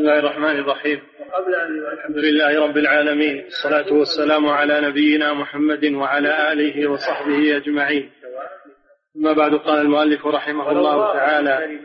[0.00, 1.00] بسم الله الرحمن الرحيم.
[1.20, 3.46] وقبل أن الحمد لله رب العالمين.
[3.46, 8.10] الصلاة والسلام على نبينا محمد وعلى آله وصحبه أجمعين.
[9.14, 11.80] ثم بعد قال المؤلف رحمه الله تعالى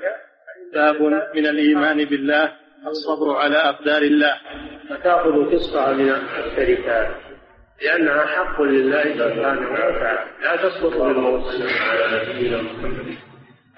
[0.73, 1.01] باب
[1.36, 2.51] من الإيمان بالله
[2.88, 4.39] الصبر على أقدار الله.
[4.89, 7.16] فتأخذ قسطها من الشركات
[7.84, 10.25] لأنها حق لله سبحانه وتعالى.
[10.43, 11.43] لا تسقط بالموت
[11.89, 13.16] على نبينا محمد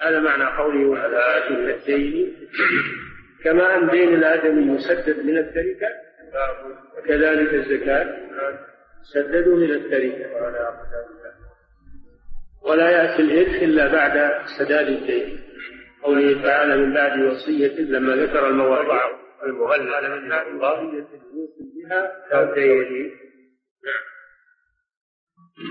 [0.00, 2.34] هذا معنى قوله وعلى آتي الدين
[3.44, 5.88] كما أن دين الآدمي يسدد من التركة
[6.98, 8.28] وكذلك الزكاة
[9.14, 10.30] سددوا من التركة.
[12.62, 15.44] ولا يأتي الإرث إلا بعد سداد الدين.
[16.02, 19.10] قوله تعالى من بعد وصية لما ذكر المواضع
[19.42, 23.10] المغلظة من بعد وصية يوصي بها كالدين.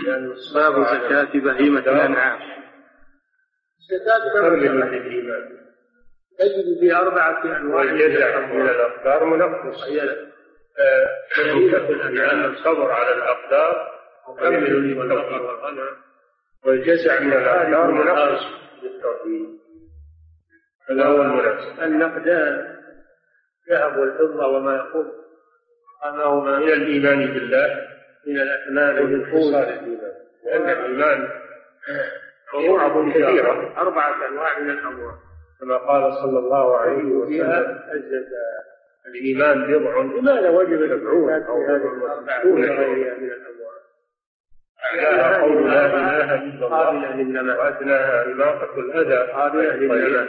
[0.07, 2.39] نعم باب زكاة بهيمة الأنعام.
[4.55, 5.66] من الإيمان
[6.39, 7.85] تجد في أربعة أنواع.
[7.85, 10.27] والجزع من الأقدار منقص هي
[11.37, 13.91] بهيمة الأنعام الصبر على الأقدار
[14.29, 15.97] مكمل والغنم
[16.65, 18.43] والجزع من الأقدار منقص
[18.81, 19.57] بالتوحيد
[20.89, 22.77] هذا هو المنافس النقدان
[23.67, 25.11] الذهب والفضة وما يقول.
[26.05, 27.87] أنه من الإيمان بالله.
[28.27, 30.13] من الأثمان الإيمان.
[30.45, 31.29] لأن الإيمان
[32.51, 35.15] فروع كثيرة أربعة أنواع من الأموال.
[35.59, 37.77] كما قال صلى الله عليه وسلم.
[39.07, 43.77] الإيمان بضع لماذا وجب سبعون أو وستون غيرها من الأموال.
[44.85, 47.59] أعلاها قول لا إله إلا الله.
[47.59, 49.31] وأدناها إماطة الأذى.
[49.31, 50.27] قابلة للنماء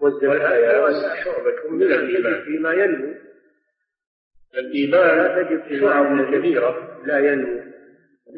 [0.00, 2.42] والزكاة شعبة من الإيمان.
[2.44, 3.14] فيما ينمو.
[4.58, 7.00] الإيمان لا تجد شعب كبيرة.
[7.04, 7.62] لا ينمو.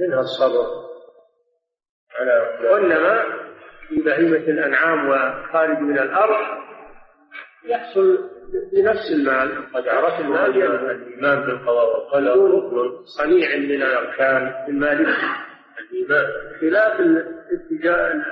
[0.00, 0.66] منها الصبر.
[2.18, 3.43] على وإنما
[3.88, 6.64] في بهيمة الأنعام وخارج من الأرض
[7.66, 8.18] يحصل
[8.72, 9.72] بنفس المال.
[9.74, 15.06] قد عرف المال الإيمان بالقضاء والقدر ركن صنيع من الأركان مال
[15.80, 16.26] الإيمان.
[16.60, 18.22] خلاف الاتجاه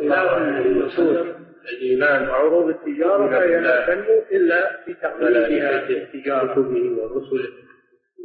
[0.00, 1.26] خلاف النصوص
[1.72, 2.28] الإيمان.
[2.28, 7.48] وعروض التجارة لا تنمو إلا في تقليدها التجارة ورسله.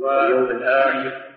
[0.01, 1.34] واليوم الآخر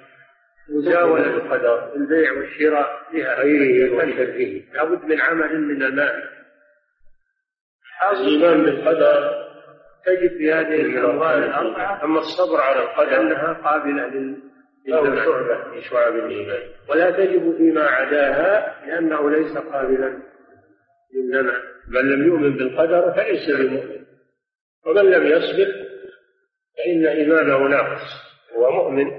[0.69, 6.23] مزاولة القدر البيع والشراء فيها غيره وشركه لابد من عمل من المال.
[8.13, 9.49] الإيمان بالقدر
[10.07, 13.21] تجد في هذه الأموال الأربعة أما الصبر على القدر.
[13.21, 14.37] أنها قابلة لل
[14.95, 16.63] أو شعبة في شعب الإيمان.
[16.89, 20.23] ولا تجب فيما عداها لأنه ليس قابلا
[21.15, 21.55] للنمع
[21.89, 24.05] من لم يؤمن بالقدر فليس بمؤمن.
[24.87, 25.73] ومن لم يصبر
[26.77, 28.29] فإن إيمانه ناقص.
[28.57, 29.18] هو مؤمن.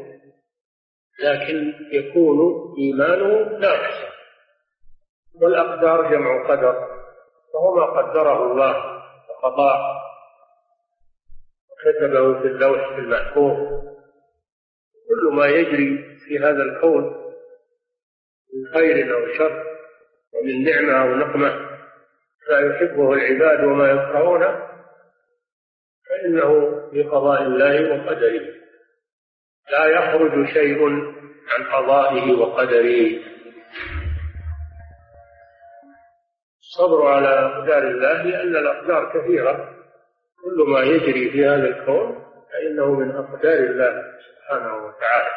[1.24, 2.38] لكن يكون
[2.80, 4.10] إيمانه ناقصا
[5.42, 6.88] والأقدار جمع قدر
[7.54, 10.02] وهو ما قدره الله وقضاه
[11.70, 13.58] وكتبه في اللوح المحفوظ.
[15.10, 17.04] كل ما يجري في هذا الكون
[18.54, 19.64] من خير أو شر
[20.34, 21.70] ومن نعمة أو نقمة
[22.50, 24.70] ما يحبه العباد وما يكرهونه
[26.10, 28.49] فإنه بقضاء الله وقدره.
[29.72, 30.90] لا يخرج شيء
[31.50, 33.20] عن قضائه وقدره.
[36.60, 39.76] الصبر على أقدار الله لأن الأقدار كثيرة.
[40.44, 45.32] كل ما يجري في هذا الكون فإنه من أقدار الله سبحانه وتعالى.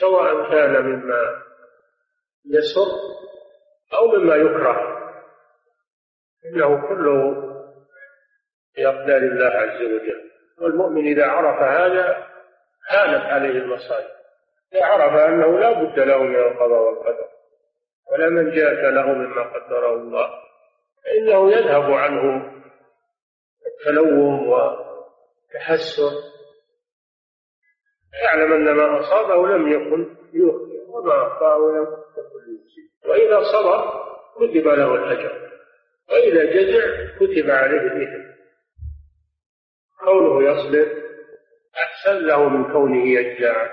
[0.00, 1.42] سواء كان مما
[2.46, 2.90] يسر
[3.98, 4.98] أو مما يكره.
[6.46, 7.34] إنه كله
[8.76, 10.30] بأقدار الله عز وجل.
[10.60, 12.28] والمؤمن إذا عرف هذا
[12.88, 14.08] هانت عليه المصائب.
[14.82, 17.28] عرف أنه لا بد له من القضاء والقدر
[18.12, 20.30] ولا من جاء له مما قدره الله.
[21.04, 22.52] فإنه يذهب عنه
[23.66, 26.12] التلوم وتحسر
[28.24, 33.10] يعلم أن ما أصابه لم يكن يخطئ وما أخطأه لم يكن يصيب.
[33.10, 35.48] وإذا صبر كتب له الأجر
[36.10, 38.28] وإذا جزع كتب عليه الإثم.
[40.00, 41.07] كونه يصبر
[41.98, 43.66] أحسن له من كونه يجزع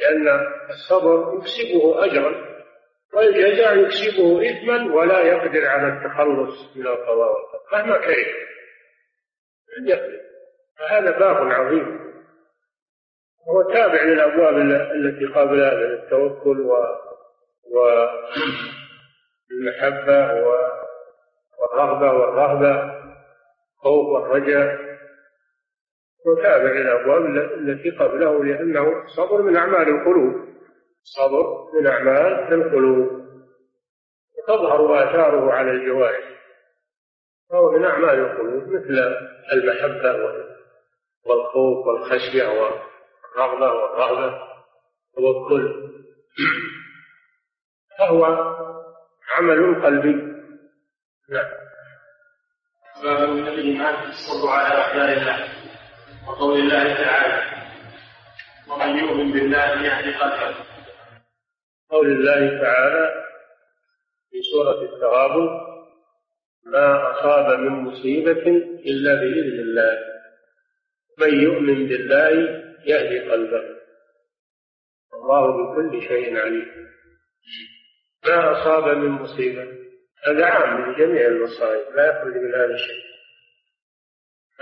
[0.00, 0.28] لأن
[0.70, 2.50] الصبر يكسبه أجرا
[3.14, 8.26] والجزع يكسبه إثما ولا يقدر على التخلص من القضاء والقدر مهما كره.
[10.78, 12.00] فهذا باب عظيم.
[13.48, 14.56] هو تابع للأبواب
[14.94, 16.76] التي قبلها من التوكل و
[19.50, 20.34] والمحبة
[21.60, 23.00] والرغبة والرهبة
[23.82, 24.89] خوف والرجاء.
[26.26, 27.26] وتابع الأبواب
[27.58, 30.48] التي قبله لأنه صبر من أعمال القلوب.
[31.02, 33.20] صبر من أعمال القلوب.
[34.46, 36.30] تظهر آثاره على الجوارح.
[37.50, 39.16] فهو من أعمال القلوب مثل
[39.52, 40.40] المحبة
[41.26, 44.42] والخوف والخشية والرغبة والرهبة
[45.18, 45.90] والكل
[47.98, 48.24] فهو
[49.36, 50.30] عمل قلبي.
[51.30, 51.50] نعم.
[53.04, 55.59] باب من الايمان الصبر على اقدار الله
[56.30, 57.42] وقول الله تعالى
[58.68, 60.54] ومن يؤمن بالله يهدي قلبه.
[61.90, 63.24] قول الله تعالى
[64.30, 65.48] في سورة التغابن
[66.66, 68.46] ما أصاب من مصيبة
[68.86, 69.98] إلا بإذن الله.
[71.18, 72.30] من يؤمن بالله
[72.84, 73.62] يهدي قلبه.
[75.14, 76.88] الله بكل شيء عليم.
[78.26, 79.66] ما أصاب من مصيبة.
[80.26, 83.04] هذا عام من جميع المصائب لا يخرج من هذا الشيء.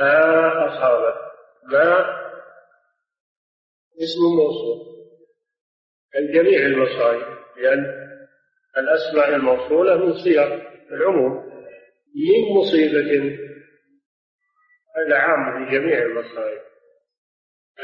[0.01, 1.28] ما أصاب
[1.73, 2.19] ما
[3.99, 4.89] اسم موصول
[6.35, 8.09] جميع المصائب لأن
[8.79, 10.61] الأسماء الموصولة من صيغ
[10.91, 11.49] العموم
[12.15, 13.39] من مصيبة
[14.97, 16.61] هذا عام في جميع المصائب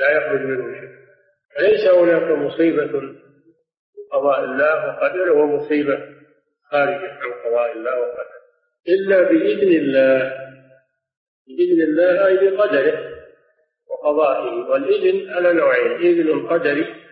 [0.00, 0.94] لا يخرج منه شيء.
[1.60, 3.14] ليس هناك مصيبة
[4.12, 5.98] قضاء الله وقدره ومصيبة
[6.70, 8.44] خارجة عن قضاء الله وقدره.
[8.88, 10.32] إلا بإذن الله.
[11.46, 13.13] بإذن الله أي بقدره.
[14.04, 17.04] وقضائه والإذن على نوعين إذن قدري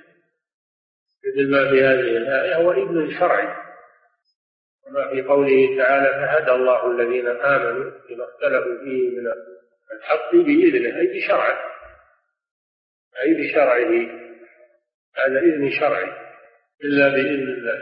[1.24, 3.48] مثل ما في هذه الآية وإذن شرعي
[4.84, 9.26] كما في قوله تعالى فهدى الله الذين آمنوا بما اختلفوا فيه من
[9.92, 11.58] الحق بإذنه أي بشرعه.
[13.22, 14.08] أي بشرعه.
[15.16, 16.12] هذا إذن شرعي
[16.84, 17.80] إلا بإذن الله.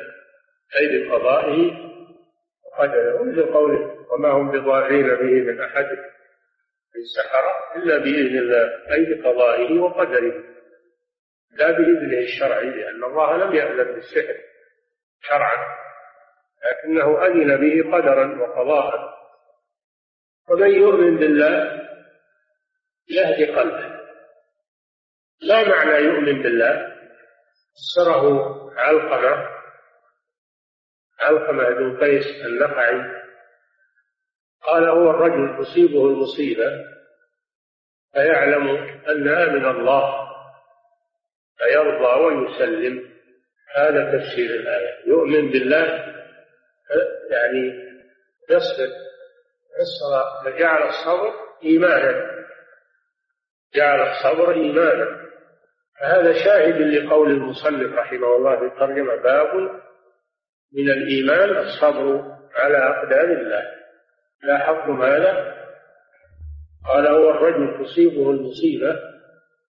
[0.77, 1.91] أي بقضائه
[2.67, 5.99] وقدره ومثل قوله وما هم بضارين به من أحد
[6.97, 10.45] السحرة إلا بإذن الله أي بقضائه وقدره.
[11.51, 14.37] لا بإذنه الشرعي لأن الله لم يأذن بالسحر
[15.21, 15.81] شرعا
[16.65, 19.21] لكنه أذن به قدرا وقضاء.
[20.51, 21.81] ومن يؤمن بالله
[23.09, 24.01] يهدي قلبه.
[25.41, 26.97] لا معنى يؤمن بالله.
[27.75, 28.25] فسره
[28.77, 29.49] علقمة
[31.21, 33.20] علقمة بن قيس النخعي.
[34.67, 36.85] قال هو الرجل تصيبه المصيبة
[38.13, 38.69] فيعلم
[39.09, 40.31] أنها من الله
[41.59, 43.11] فيرضى ويسلم.
[43.77, 45.07] هذا تفسير الآية.
[45.07, 45.87] يؤمن بالله
[47.31, 47.91] يعني
[48.51, 48.91] يصبر.
[49.81, 50.45] يصبر.
[50.45, 51.33] فجعل الصبر
[51.65, 52.31] إيمانا.
[53.75, 55.31] جعل الصبر إيمانا.
[56.01, 59.17] فهذا شاهد لقول المصنف رحمه الله في الترجمة.
[59.17, 59.81] باب
[60.73, 63.80] من الإيمان الصبر على أقدار الله.
[64.43, 65.61] لاحظتم هذا
[66.87, 68.97] قال هو الرجل تصيبه المصيبة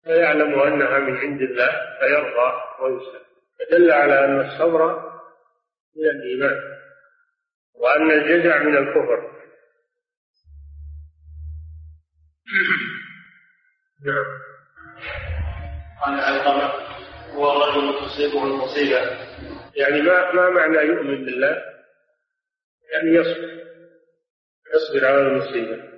[0.03, 3.21] فيعلم أنها من عند الله فيرضى ويسلم.
[3.59, 5.11] فدل على أن الصبر
[5.95, 6.59] من الإيمان
[7.75, 9.31] وأن الجزع من الكفر.
[14.05, 14.25] نعم.
[16.05, 16.73] قال علقمة
[17.33, 19.31] هو الرجل تصيبه المصيبة.
[19.75, 21.61] يعني ما ما معنى يؤمن بالله؟
[22.93, 23.70] يعني يصبر.
[24.73, 25.91] يصبر على المصيبة.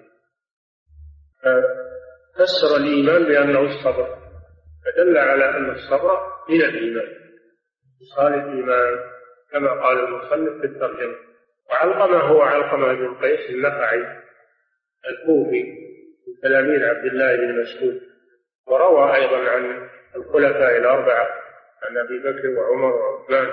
[2.36, 4.18] فسر الإيمان بأنه الصبر.
[4.86, 7.08] فدل على أن الصبر من الإيمان.
[8.00, 9.00] خصال الإيمان
[9.52, 11.16] كما قال المصنف في الترجمة.
[11.70, 14.22] وعلقمة هو علقمة بن قيس النخعي
[15.10, 15.64] الكوفي
[16.28, 18.02] من تلاميذ عبد الله بن مسعود.
[18.68, 21.28] وروى أيضا عن الخلفاء الأربعة
[21.84, 23.52] عن أبي بكر وعمر وعثمان.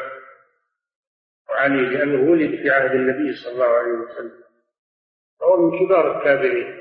[1.50, 4.49] وعلي لأنه ولد في عهد النبي صلى الله عليه وسلم.
[5.40, 6.80] وهو من كبار التابعين.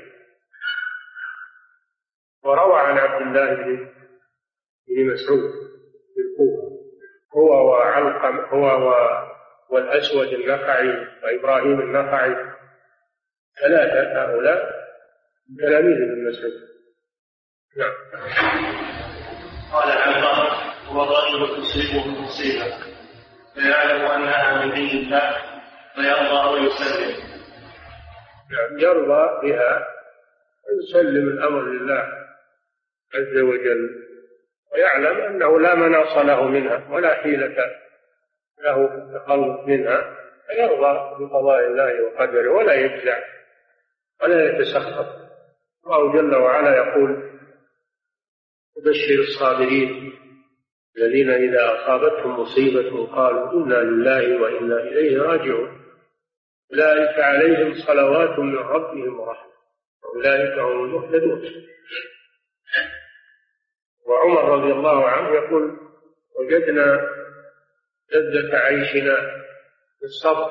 [2.44, 5.50] وروى عن عبد الله بن مسعود
[6.14, 6.20] في
[7.36, 8.94] هو وعلقم هو و
[9.70, 10.88] والأسود النخعي
[11.22, 12.34] وإبراهيم النخعي.
[13.60, 14.70] ثلاثة هؤلاء
[15.58, 16.52] تلاميذ ابن مسعود.
[17.76, 17.92] نعم.
[19.72, 22.64] قال علقمة هو الرجل تصيبه المصيبة
[23.54, 25.36] فيعلم أنها من دين الله
[25.94, 27.29] فيرضى ويسلم.
[28.50, 29.86] نعم يرضى بها
[30.68, 32.02] ويسلم الأمر لله
[33.14, 34.10] عز وجل
[34.72, 37.56] ويعلم أنه لا مناص له منها ولا حيلة
[38.64, 40.16] له في التخلص منها
[40.46, 43.18] فيرضى بقضاء الله وقدره ولا يجزع
[44.22, 45.06] ولا يتسخط.
[45.86, 47.30] الله جل وعلا يقول
[48.76, 50.12] وبشر الصابرين
[50.96, 55.79] الذين إذا أصابتهم مصيبة قالوا إنا لله وإنا إليه راجعون.
[56.72, 59.50] أولئك عليهم صلوات من ربهم ورحمة.
[60.04, 61.42] وأولئك هم المهتدون.
[64.06, 65.78] وعمر رضي الله عنه يقول
[66.40, 67.08] وجدنا
[68.14, 69.16] لذة عيشنا
[70.00, 70.50] بالصبر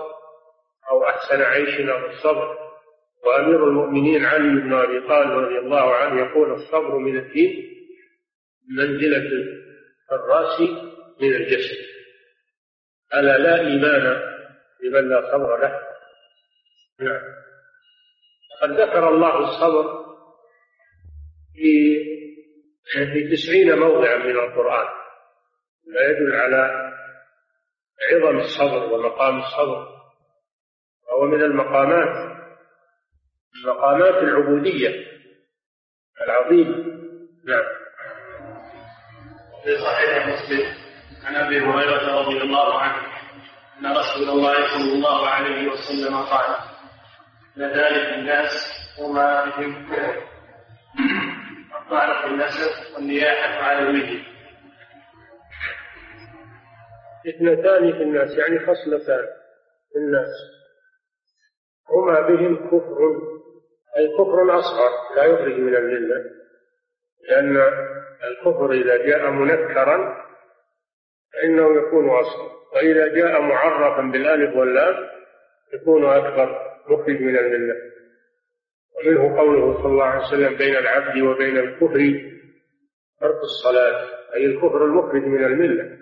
[0.92, 2.58] أو أحسن عيشنا بالصبر
[3.26, 7.70] وأمير المؤمنين علي بن أبي طالب رضي الله عنه يقول الصبر من الدين
[8.78, 9.30] منزلة
[10.12, 10.60] الرأس
[11.22, 11.78] من الجسد.
[13.14, 14.22] ألا لا إيمان
[14.84, 15.89] لمن لا صبر له؟
[18.62, 20.06] قد ذكر الله الصبر
[21.54, 22.00] في
[22.94, 24.88] في تسعين موضعا من القرآن.
[25.88, 26.92] لا يدل على
[28.12, 29.88] عظم الصبر ومقام الصبر.
[31.08, 32.40] وهو من المقامات
[33.66, 35.08] مقامات العبودية
[36.22, 36.78] العظيمة.
[37.46, 37.64] نعم.
[39.64, 40.74] في صحيح مسلم
[41.26, 43.08] عن أبي هريرة رضي الله عنه
[43.80, 46.69] أن رسول الله صلى الله عليه وسلم قال
[47.58, 48.52] لذلك الناس
[49.02, 49.86] وما بهم
[51.82, 54.24] الطعن في النسب والنياحة على الميت
[57.30, 59.26] اثنتان في الناس يعني خصلتان
[59.94, 60.30] في الناس.
[61.90, 63.00] هما بهم كفر
[63.98, 66.16] أي كفر أصغر لا يخرج من الملة
[67.30, 67.58] لأن
[68.24, 70.26] الكفر إذا جاء منكرا
[71.34, 72.52] فإنه يكون أصغر.
[72.76, 74.96] وإذا جاء معرفا بالألف واللام
[75.74, 76.69] يكون أكبر.
[76.92, 77.76] مخرج من الملة.
[78.96, 82.30] ومنه قوله صلى الله عليه وسلم بين العبد وبين الكفر
[83.20, 85.98] ترك الصلاة أي الكفر المخرج من الملة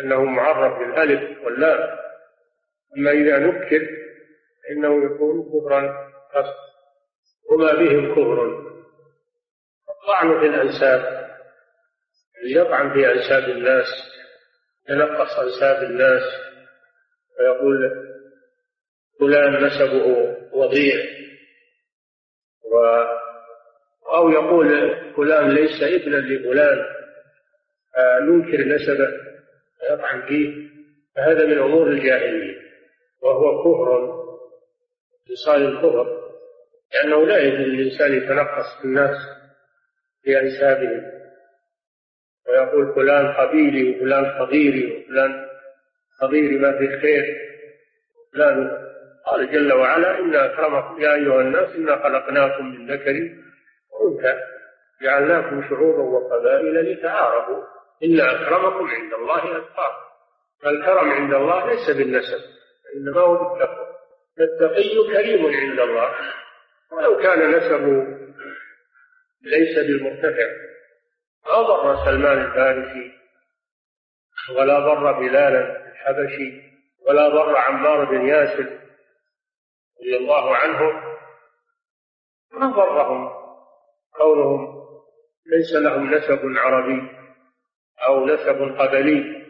[0.00, 1.98] أنه معرف بالألف واللام.
[2.96, 3.88] أما إذا نكر
[4.64, 6.68] فإنه يكون كفرا قصد.
[7.50, 8.68] وما بهم كفر.
[9.88, 11.28] الطعن في الأنساب
[12.44, 13.86] يطعن في أنساب الناس
[14.90, 16.22] ينقص أنساب الناس
[17.40, 17.90] ويقول
[19.20, 20.04] فلان نسبه
[20.52, 20.96] وضيع.
[22.72, 22.78] و
[24.14, 26.84] أو يقول فلان ليس ابنا لفلان
[28.22, 29.08] ننكر نسبه
[29.82, 30.68] ويطعن فيه
[31.16, 32.58] فهذا من أمور الجاهلية
[33.22, 34.18] وهو كفر
[35.26, 36.18] اتصال الكفر
[36.94, 39.16] لأنه لا يجوز للإنسان يتنقص في الناس
[40.22, 41.18] في أنسابهم.
[42.48, 45.46] ويقول فلان قبيلي وفلان صغيري وفلان
[46.20, 47.36] صغيري ما في خير
[48.32, 48.77] فلان
[49.30, 53.14] قال جل وعلا إنا أكرمكم يا أيها الناس إنا خلقناكم من ذكر
[53.92, 54.40] وأنثى.
[55.02, 57.64] جعلناكم شعوبا وقبائل لتعارفوا.
[58.04, 60.08] إن أكرمكم عند الله أتقاكم.
[60.62, 62.38] فالكرم عند الله ليس بالنسب
[62.96, 63.86] إنما هو بالتقوى.
[64.40, 66.14] التقي كريم عند الله.
[66.92, 68.06] ولو كان نسبه
[69.42, 70.48] ليس بالمرتفع
[71.46, 73.12] ما ضر سلمان الفارسي
[74.56, 76.62] ولا ضر بلالا الحبشي
[77.08, 78.66] ولا ضر عمار بن ياسر
[80.00, 80.80] رضي الله عنه
[82.52, 83.30] ما ضرهم
[84.16, 84.78] كونهم
[85.46, 87.10] ليس لهم نسب عربي
[88.08, 89.46] أو نسب قبلي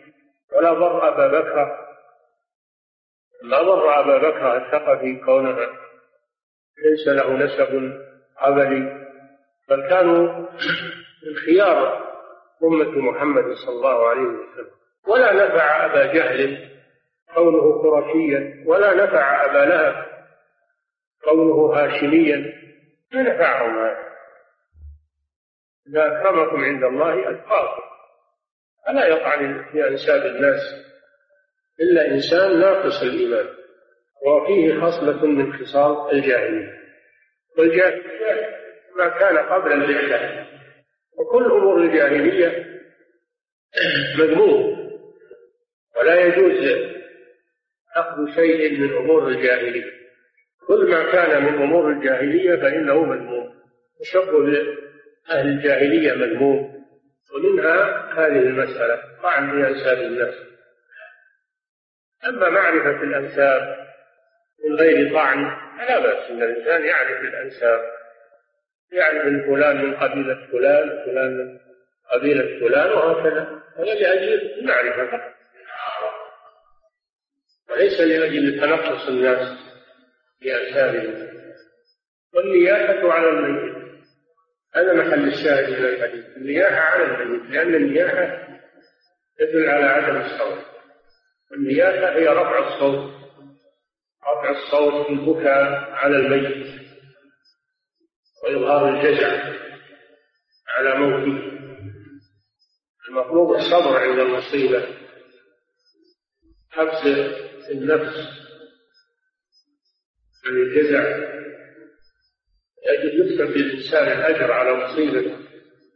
[0.56, 1.88] ولا ضر أبا بكر
[3.42, 5.68] ما ضر أبا بكر الثقفي كونها
[6.84, 8.00] ليس له نسب
[8.40, 9.08] قبلي
[9.68, 10.22] بل كانوا
[11.26, 12.08] من خيار
[12.64, 14.70] أمة محمد صلى الله عليه وسلم.
[15.08, 16.68] ولا نفع أبا جهل
[17.34, 20.07] كونه قرشيا ولا نفع أبا لهب
[21.24, 22.54] كونه هاشميا
[23.12, 24.08] ما نفعهم هذا
[25.88, 27.82] إذا أكرمكم عند الله أتقاكم.
[28.86, 30.60] فلا يطعن في أنساب الناس
[31.80, 33.46] إلا إنسان ناقص الإيمان.
[34.26, 36.78] وفيه خصلة من خصال الجاهلية.
[37.58, 38.58] والجاهلية
[38.96, 40.46] ما كان قبل البعثة
[41.18, 42.66] وكل أمور الجاهلية
[44.18, 44.78] مذموم.
[45.96, 46.88] ولا يجوز
[47.96, 49.97] أخذ شيء من أمور الجاهلية.
[50.68, 53.54] كل ما كان من أمور الجاهلية فإنه مذموم.
[54.00, 54.30] الشق
[55.30, 56.84] أهل الجاهلية مذموم.
[57.34, 60.34] ومنها هذه المسألة طعن في أنساب الناس
[62.26, 63.86] أما معرفة الأنساب
[64.64, 67.80] من غير طعن فلا بأس أن الإنسان يعرف الأنساب.
[68.92, 71.58] يعرف فلان من قبيلة فلان فلان من
[72.12, 73.62] قبيلة فلان وهكذا.
[73.76, 75.34] هذا لأجل المعرفة فقط.
[77.70, 79.67] وليس لأجل تنقص الناس.
[80.42, 81.28] بأنسابهم
[82.34, 83.78] والنياحة على الميت.
[84.74, 86.24] هذا محل الشاهد من الحديث.
[86.36, 88.48] النياحة على الميت لأن النياحة
[89.38, 90.64] تدل على عدم الصوت.
[91.50, 93.12] والنياحة هي رفع الصوت.
[94.28, 96.80] رفع الصوت في البكاء على الميت.
[98.44, 99.54] وإظهار الجزع
[100.68, 101.58] على موته.
[103.08, 104.86] المطلوب الصبر عند المصيبة.
[106.70, 107.06] حبس
[107.70, 108.47] النفس.
[110.46, 111.28] عن الجزع
[112.88, 115.36] يجب يكتب للإنسان الأجر على مصيبته.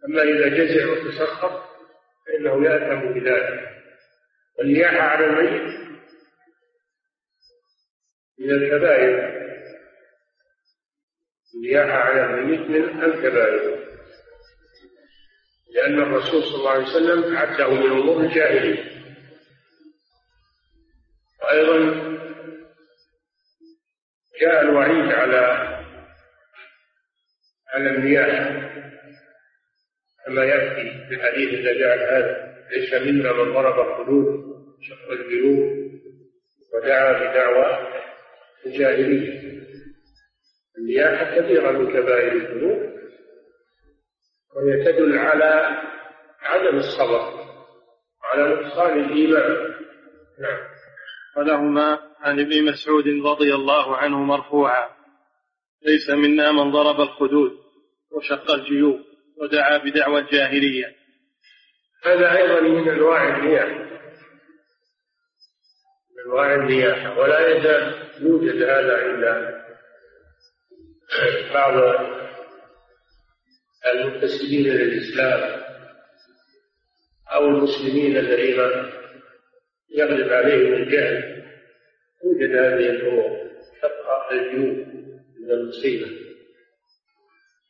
[0.08, 1.62] أما إذا جزع وتسخط
[2.26, 3.68] فإنه يأثم بذلك.
[4.58, 5.82] والنياحة على الميت
[8.38, 9.42] من الكبائر.
[11.54, 13.82] النياحة على الميت من الكبائر.
[15.74, 18.92] لأن الرسول صلى الله عليه وسلم عده من أمور الجاهلية.
[21.42, 22.11] وأيضا
[24.42, 25.68] جاء الوعيد على
[27.74, 28.72] على النياحة
[30.26, 35.82] كما يأتي في الحديث الذي هذا ليس منا من ضرب الخدود شق الجيوب
[36.74, 37.88] ودعا بدعوى
[38.66, 39.42] الجاهلية.
[40.78, 42.92] النياحة كثيرة من كبائر الذنوب
[44.56, 45.82] وهي تدل على
[46.40, 47.46] عدم الصبر
[48.22, 49.74] وعلى نقصان الإيمان.
[50.40, 50.60] نعم.
[51.36, 54.88] ولهما عن ابن مسعود رضي الله عنه مرفوعا.
[55.86, 57.52] ليس منا من ضرب الخدود
[58.12, 59.00] وشق الجيوب
[59.36, 60.96] ودعا بدعوى الجاهلية.
[62.04, 63.84] هذا أيضا من أنواع النياحة
[66.10, 69.52] من أنواع النياحة ولا يزال يوجد هذا عند
[71.54, 71.74] بعض
[73.94, 75.62] المنتسبين للإسلام
[77.32, 78.58] أو المسلمين الذين
[79.94, 81.41] يغلب عليهم الجهل.
[82.22, 83.50] توجد هذه الأمور
[83.82, 84.76] شق الجيوب
[85.40, 86.06] من المصيبة.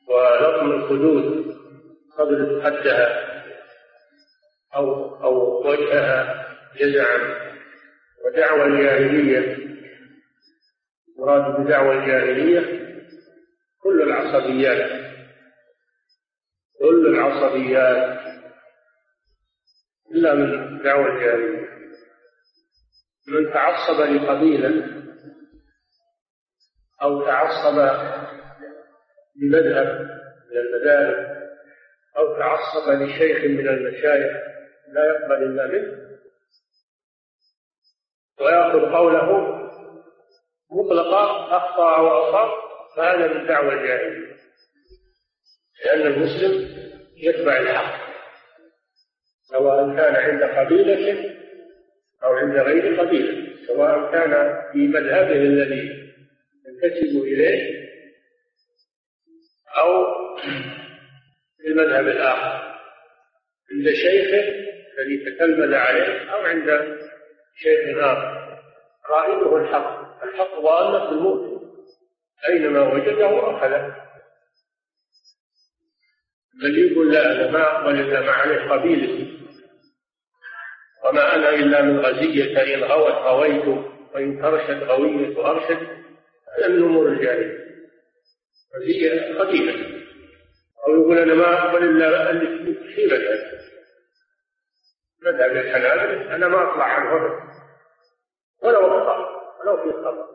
[0.08, 1.56] ولطم الخدود
[2.18, 3.32] قبل حدها
[4.74, 6.46] أو أو وجهها
[6.80, 7.52] جزعا.
[8.24, 9.58] ودعوى الجاهلية
[11.18, 12.82] مراد بدعوى الجاهلية
[13.82, 15.12] كل العصبيات.
[16.78, 18.22] كل العصبيات.
[20.14, 21.81] إلا من دعوى الجاهلية.
[23.28, 25.02] من تعصب لقبيلة
[27.02, 27.78] أو تعصب
[29.36, 29.86] لمذهب
[30.50, 31.42] من المذاهب
[32.16, 34.32] أو تعصب لشيخ من المشايخ
[34.88, 36.02] لا يقبل إلا منه.
[38.40, 39.58] ويأخذ قوله
[40.72, 42.50] مطلقا أخطأ أو أصاب
[42.96, 44.36] فهذا من دعوى الجاهلية
[45.84, 46.68] لأن المسلم
[47.16, 48.12] يتبع الحق
[49.42, 51.41] سواء كان عند قبيلة
[52.24, 56.12] أو عند غير قبيلة سواء كان في مذهبه الذي
[56.68, 57.88] ينتسب إليه
[59.78, 60.04] أو
[61.58, 62.72] في المذهب الآخر.
[63.72, 64.44] عند شيخه
[64.98, 66.96] الذي تكلم عليه أو عند
[67.56, 68.58] شيخ آخر.
[69.08, 70.22] قائده الحق.
[70.24, 71.62] الحق ضالة المؤمن.
[72.48, 73.96] أينما وجده أخذه.
[76.62, 79.41] بل يقول لا أنا ما أقبل إلا ما عليه قبيلتي
[81.04, 85.88] وما أنا إلا من غزية إن غوت غويت وإن ترشد غوية أرشد
[86.58, 87.58] هذا من أمور الجاهلية.
[88.76, 90.02] غزية قديمة
[90.86, 93.06] أو يقول أنا ما أقبل إلا اللي في
[95.22, 97.52] مذهب الحنابلة أنا ما أطلع عن هدى
[98.62, 100.32] ولو أخطأ ولو في خطأ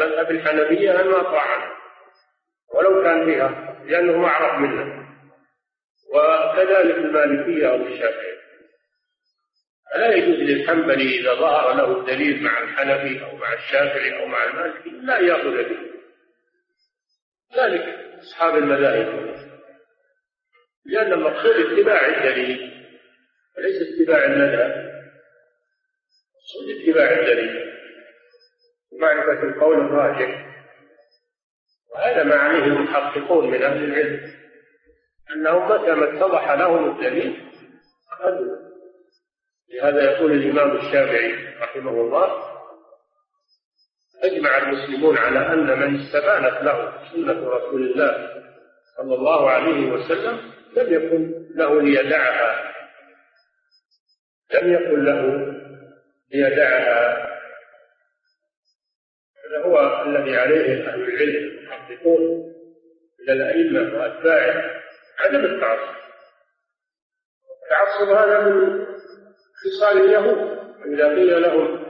[0.00, 1.74] مذهب الحنبية أنا ما أطلع عنه.
[2.74, 5.04] ولو كان فيها لأنه أعرف منه.
[6.14, 8.33] وكذلك المالكية أو الشافعية.
[9.94, 14.90] لا يجوز للحنبلي إذا ظهر له الدليل مع الحنفي أو مع الشافعي أو مع المالكي
[14.90, 15.78] لا يأخذ به.
[17.56, 17.84] ذلك
[18.18, 19.34] أصحاب المذاهب.
[20.86, 22.86] لأن المقصود اتباع الدليل
[23.58, 24.70] وليس اتباع المذهب.
[26.34, 27.74] المقصود اتباع الدليل.
[29.00, 30.46] معرفة القول الراجح.
[31.94, 34.34] وهذا ما عليه المحققون من أهل العلم.
[35.36, 37.50] أنهم متى ما اتضح لهم الدليل
[38.12, 38.73] أخذوا
[39.74, 42.54] لهذا يقول الإمام الشافعي رحمه الله
[44.22, 48.42] أجمع المسلمون على أن من استبانت له سنة رسول الله
[48.96, 52.74] صلى الله عليه وسلم لم يكن له ليدعها
[54.54, 55.52] لم يكن له
[56.32, 57.34] ليدعها.
[59.46, 62.54] هذا هو الذي عليه أهل العلم يحققون
[63.20, 64.70] إلى الأئمة وأتباعه
[65.20, 65.94] عدم التعصب.
[67.64, 68.86] التعصب هذا من
[69.64, 71.84] خصال اليهود وإذا قيل لهم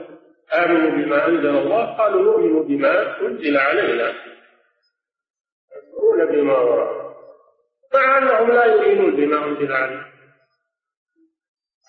[0.53, 4.13] آمنوا بما أنزل الله قالوا نؤمن بما أنزل علينا.
[5.75, 7.15] يكفرون بما وراء
[7.93, 10.05] مع أنهم لا يؤمنون بما أنزل عليهم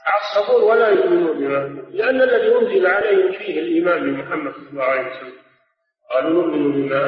[0.06, 5.32] يعصبون ولا يؤمنون بما لأن الذي أنزل عليهم فيه الإيمان بمحمد صلى الله عليه وسلم.
[6.12, 7.06] قالوا نؤمن بما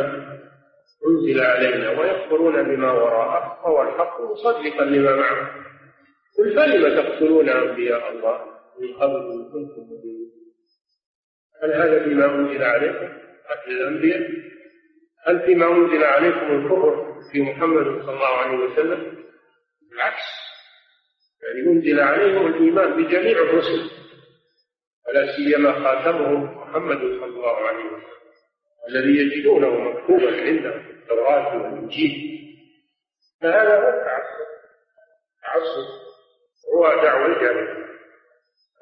[1.07, 5.51] أنزل علينا ويكفرون بما وراءه فهو الحق مصدقا لما معه.
[6.39, 10.31] قل فلم تقتلون أنبياء الله؟ من قبل كنتم مؤمنين.
[11.63, 13.19] هل هذا فيما أنزل عليكم؟
[13.51, 14.31] قتل الأنبياء.
[15.27, 19.25] هل فيما أنزل عليكم الكفر في محمد صلى الله عليه وسلم؟
[19.91, 20.25] بالعكس
[21.43, 23.91] يعني أنزل عليهم الإيمان بجميع الرسل.
[25.09, 28.19] ولا سيما خاتمهم محمد صلى الله عليه وسلم.
[28.89, 32.39] الذي يجدونه مكتوبا عندهم في التوراة والإنجيل.
[33.41, 34.49] فهذا هو التعصب.
[35.43, 35.89] تعصب
[36.75, 37.88] هو دعوة الجاهلية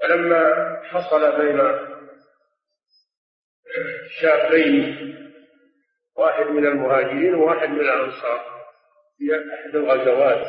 [0.03, 1.61] فلما حصل بين
[4.21, 5.17] شابين
[6.17, 8.41] واحد من المهاجرين وواحد من الأنصار
[9.19, 10.47] في أحد الغزوات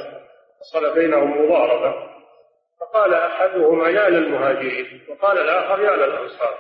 [0.59, 2.07] حصل بينهم مضاربة.
[2.79, 5.01] فقال أحدهما يا للمهاجرين.
[5.09, 6.57] وقال الآخر يا للأنصار.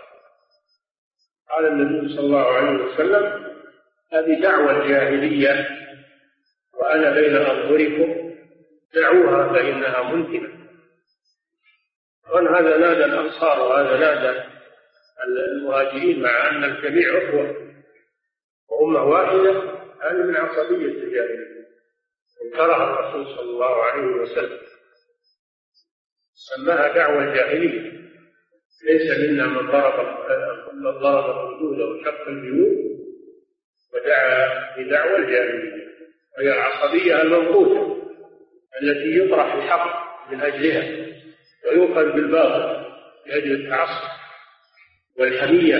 [1.49, 3.53] قال النبي صلى الله عليه وسلم
[4.13, 5.69] هذه دعوة جاهلية
[6.73, 8.33] وأنا بين أظهركم
[8.93, 10.56] دعوها فإنها منتنة
[12.29, 14.43] وأن هذا نادى الأنصار وهذا نادى
[15.51, 17.55] المهاجرين مع أن الجميع أخوة
[18.69, 19.51] وأمة واحدة
[20.01, 21.57] هذه من عصبية الجاهلية
[22.45, 24.59] انكرها الرسول صلى الله عليه وسلم.
[26.33, 27.91] سماها دعوة جاهلية
[28.83, 30.17] ليس منا من ضرب
[30.73, 32.77] من ضرب الحدود وشق البيوت
[33.93, 35.87] ودعا بدعوى الجاهلية.
[36.37, 37.97] وهي العصبية المنقوصة
[38.81, 41.16] التي يطرح الحق من أجلها.
[41.67, 42.87] ويؤخذ بالباطل
[43.25, 44.07] لأجل التعصب
[45.19, 45.77] والحمية.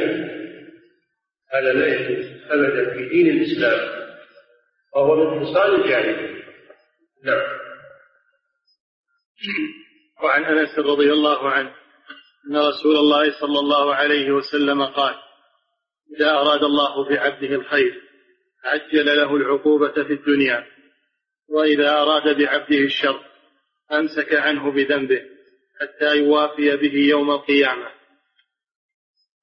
[1.54, 4.08] هذا لا يجوز أبدا في دين الإسلام
[4.96, 6.44] وهو من خصال الجاهلية.
[7.24, 7.58] نعم.
[10.24, 11.74] وعن أنس رضي الله عنه
[12.50, 15.16] أن رسول الله صلى الله عليه وسلم قال
[16.16, 18.02] إذا أراد الله بعبده الخير
[18.66, 20.66] عجل له العقوبة في الدنيا
[21.50, 23.26] وإذا أراد بعبده الشر
[23.92, 25.37] أمسك عنه بذنبه
[25.82, 27.88] حتى يوافي به يوم القيامة.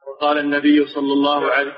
[0.07, 1.77] وقال النبي صلى الله عليه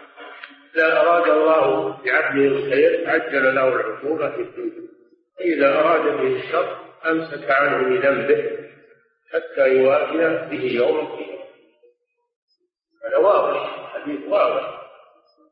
[0.74, 4.88] إذا أراد الله بعبده الخير عجل له العقوبة في الدنيا.
[5.40, 8.58] إذا أراد به الشر أمسك عنه بذنبه
[9.32, 11.44] حتى يوافي به يوم القيامة.
[13.04, 14.76] هذا واضح حديث واضح.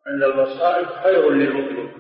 [0.07, 1.91] أن المصائب خير للمؤمن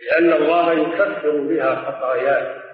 [0.00, 2.65] لأن الله يكفر بها خطاياه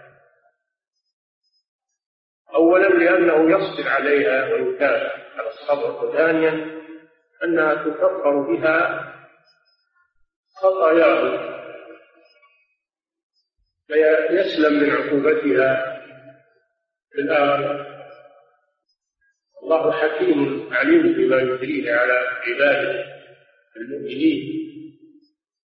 [2.55, 6.83] أولا لأنه يصبر عليها ويكافئ على الصبر وثانيا
[7.45, 9.09] أنها تكفر بها
[10.62, 11.53] خطاياه.
[13.87, 16.03] فيسلم من عقوبتها
[17.12, 17.93] في الآخرة
[19.62, 22.12] الله حكيم عليم بما يجريه على
[22.47, 23.05] عباده
[23.77, 24.62] المؤمنين.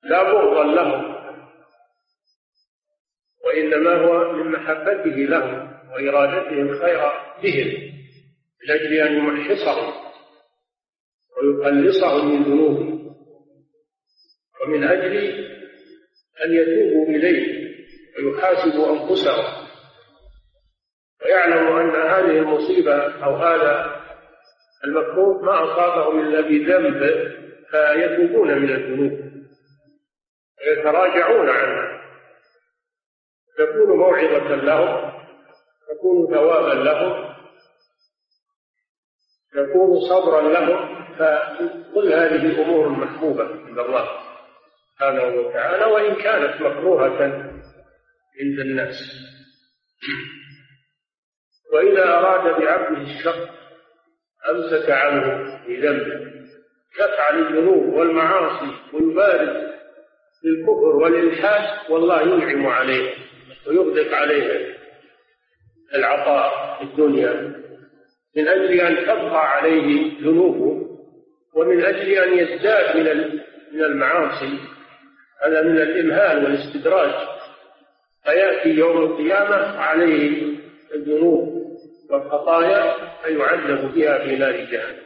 [0.03, 1.19] لا بغضا لهم
[3.45, 5.78] وإنما هو من محبته لهم.
[5.95, 6.99] وإرادته الخير
[7.43, 7.89] بهم
[8.63, 9.93] من أجل أن يمحصهم
[11.37, 13.15] ويخلصهم من ذنوبهم
[14.63, 15.17] ومن أجل
[16.45, 17.69] أن يتوبوا إليه
[18.19, 19.69] ويحاسبوا أنفسهم.
[21.25, 24.01] ويعلم أن هذه المصيبة أو هذا
[24.85, 27.01] المكروه ما أصابهم إلا بذنب
[27.71, 29.21] فيتوبون من الذنوب
[30.61, 31.99] ويتراجعون عنها.
[33.59, 35.08] تكون موعظة لهم
[35.89, 37.35] تكون ثوابا لهم
[39.53, 44.09] تكون صبرا لهم فكل هذه أمور محبوبة عند الله
[44.95, 47.23] سبحانه وتعالى وإن كانت مكروهة
[48.41, 48.95] عند الناس.
[51.73, 53.51] وإذا أراد بعبده الشر
[54.51, 56.29] أمسك عنه بذنبه.
[57.01, 59.69] يفعل الذنوب والمعاصي ويبارز
[60.45, 63.15] بالكفر والإلحاد والله ينعم عليه
[63.67, 64.78] ويغدق عليه.
[65.95, 67.33] العطاء في الدنيا
[68.37, 70.89] من أجل أن تبقى عليه ذنوبه
[71.55, 73.39] ومن أجل أن يزداد من
[73.73, 74.59] من المعاصي
[75.45, 77.29] هذا من الإمهال والاستدراج.
[78.25, 80.57] فيأتي يوم القيامة عليه
[80.95, 81.59] الذنوب
[82.11, 84.99] والخطايا فيعذب بها في نار جهنم.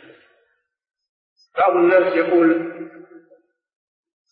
[1.58, 2.72] بعض الناس يقول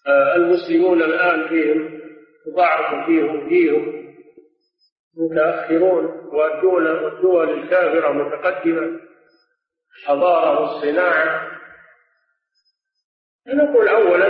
[0.06, 2.00] آه المسلمون الآن فيهم
[2.46, 3.99] تضاعف فيهم فيهم.
[5.20, 6.04] متأخرون
[6.34, 9.00] والدول والدول الكافرة متقدمة.
[9.98, 11.60] الحضارة والصناعة
[13.46, 14.26] نقول أولا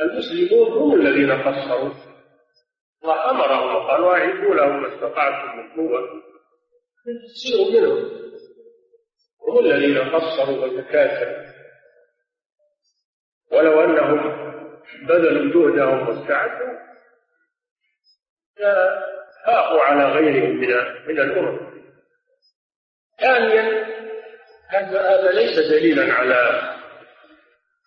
[0.00, 1.90] المسلمون هم الذين قصروا
[3.02, 6.22] الله أمرهم وقال واعدوا لهم ما استطعتم من قوة.
[7.24, 8.22] تصيروا منهم.
[9.48, 11.52] هم الذين قصروا وتكاسلوا
[13.52, 14.42] ولو أنهم
[15.08, 16.72] بذلوا جهدهم واستعدوا
[19.46, 20.68] فاقوا على غيرهم من
[21.08, 21.58] من الأمم.
[23.20, 23.86] ثانيا
[24.68, 26.72] هذا ليس دليلا على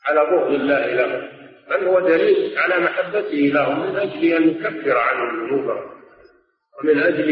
[0.05, 1.29] على بغض الله لهم
[1.69, 5.91] بل هو دليل على محبته لهم من أجل أن يكفر عنهم ذنوبهم
[6.79, 7.29] ومن أجل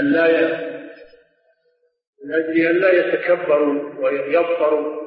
[0.00, 0.48] أن لا
[2.24, 5.02] من أجل أن لا يتكبروا ويظفروا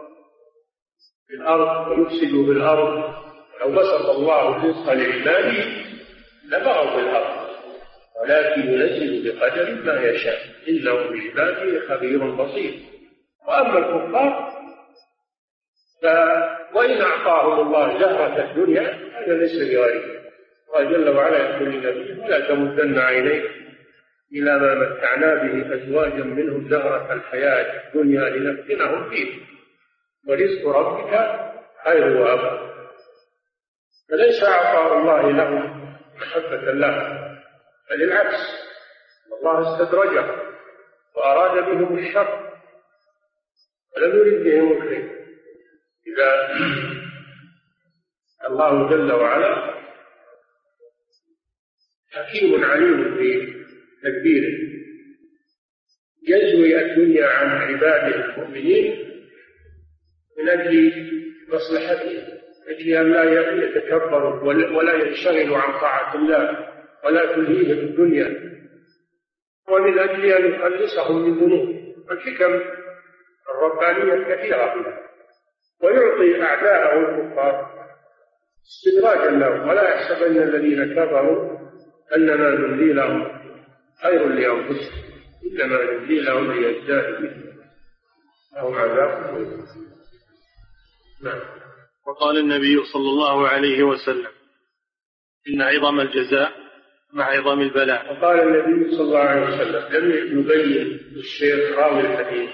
[1.28, 3.16] في الأرض ويفسدوا في الأرض
[3.62, 5.66] لو بسط الله الرزق لعباده
[6.46, 7.45] لبغوا في الأرض.
[8.22, 10.40] ولكن ينزل بقدر ما يشاء.
[10.70, 12.74] إنه بعباده خبير بصير.
[13.48, 14.56] وأما الكفار
[16.02, 16.06] ف
[16.76, 18.82] وإن أعطاهم الله زهرة الدنيا
[19.14, 20.02] هذا ليس بغريب
[20.74, 23.44] قال جل وعلا يقول لنبيه ولا تمدن عينيك
[24.34, 29.32] إلى ما متعنا به أزواجا منهم زهرة الحياة الدنيا لنفتنهم فيه.
[30.28, 31.40] ورزق ربك
[31.84, 32.76] خير وأبقى.
[34.10, 37.15] فليس أعطاء الله لهم محبة له.
[37.90, 38.42] بل العكس.
[39.40, 40.26] الله استدرجه
[41.16, 42.54] وأراد بهم الشر
[43.98, 45.16] ولم يرد بهم الخير.
[46.08, 46.58] إذا
[48.50, 49.76] الله جل وعلا
[52.12, 53.54] حكيم عليم في
[54.04, 54.76] تدبيره
[56.28, 59.12] يزوي الدنيا عن عباده المؤمنين
[60.38, 60.92] من أجل
[61.50, 63.24] مصلحتهم أجل أن لا
[63.66, 64.44] يتكبروا
[64.78, 66.75] ولا ينشغلوا عن طاعة الله.
[67.06, 68.56] ولا تلهيهم الدنيا.
[69.70, 71.76] ومن أجل أن يخلصهم من ذنوب.
[72.12, 72.62] الحكم
[73.50, 74.74] الربانية كثيرة.
[74.74, 75.06] فيها
[75.84, 77.76] ويعطي أعداءه الكفار.
[78.66, 81.58] استدراجا لهم ولا يحسبن الذين كفروا
[82.16, 83.28] أنما نملي لهم
[84.04, 85.06] خير لأنفسهم.
[85.46, 87.30] إنما نملي لهم ليزدادوا
[88.56, 89.36] لهم عذاب
[91.24, 91.42] نعم.
[92.08, 94.32] وقال النبي صلى الله عليه وسلم
[95.50, 96.65] إن عظم الجزاء
[97.14, 98.14] مع عظم البلاء.
[98.14, 102.50] وقال النبي صلى الله عليه وسلم لم يبين الشيخ راوي الحديث.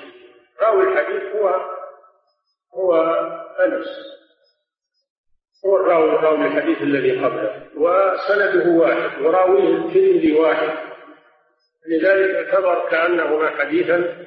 [0.62, 1.50] راوي الحديث هو
[2.76, 2.94] هو
[3.66, 3.88] أنس.
[5.66, 7.68] هو الراوي راوي الحديث الذي قبله.
[7.76, 10.92] وسنده واحد وراويه الترمذي واحد.
[11.88, 14.26] لذلك اعتبر كأنهما حديثا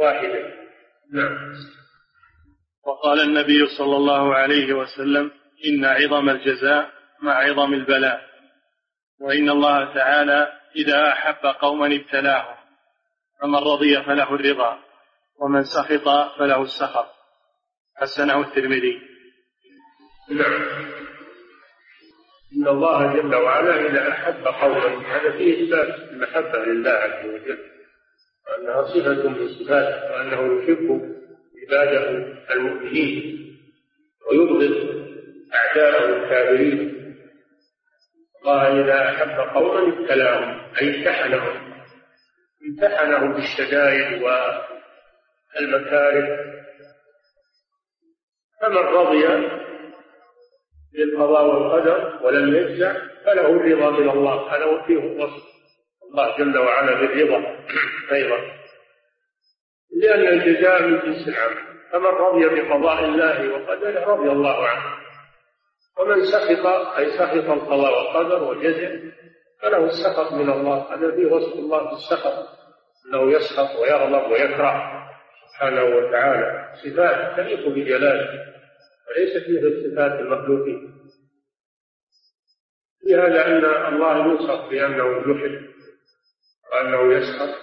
[0.00, 0.52] واحدا.
[1.12, 1.52] نعم.
[2.86, 5.30] وقال النبي صلى الله عليه وسلم
[5.66, 6.90] إن عظم الجزاء
[7.22, 8.31] مع عظم البلاء.
[9.22, 12.56] وإن الله تعالى إذا أحب قوما ابتلاهم
[13.40, 14.78] فمن رضي فله الرضا
[15.38, 16.08] ومن سخط
[16.38, 17.06] فله السخط.
[17.96, 19.00] حسنه الترمذي.
[20.30, 20.62] نعم.
[22.56, 27.58] إن الله جل وعلا إذا أحب قوما هذا فيه إثبات المحبة لله عز وجل
[28.48, 31.16] وأنها صفة من صفاته وأنه يحب
[31.62, 32.10] عباده
[32.50, 33.38] المؤمنين
[34.30, 35.02] ويبغض
[35.54, 36.91] أعداءه الكافرين.
[38.42, 41.72] الله إذا أحب قوما ابتلاهم أي امتحنهم.
[42.68, 44.22] امتحنهم بالشدائد
[45.56, 46.26] والمكاره.
[48.62, 49.26] فمن رضي
[50.92, 52.92] بالقضاء والقدر ولم يجزع
[53.24, 55.42] فله الرضا من الله هذا فيه وصف
[56.04, 57.56] الله جل وعلا بالرضا
[58.12, 58.38] أيضا.
[60.02, 61.72] لأن الجزاء من جنس العمل.
[61.92, 65.02] فمن رضي بقضاء الله وقدره رضي الله عنه.
[65.98, 66.66] ومن سخط
[66.98, 68.90] أي سخط القضاء والقدر وجزع
[69.62, 70.94] فله السخط من الله.
[70.94, 72.48] هذا فيه وصف الله بالسخط
[73.06, 75.02] أنه يسخط ويغضب ويكره
[75.52, 76.72] سبحانه وتعالى.
[76.84, 78.28] صفات تليق بجلاله
[79.08, 80.92] وليس فيه صفات المخلوقين.
[83.06, 85.72] لهذا أن الله يوصف بأنه يحب
[86.72, 87.54] وأنه يسخط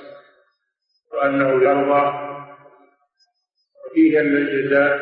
[1.13, 2.30] وأنه يرضى.
[3.86, 4.98] وفيه أن الجزاء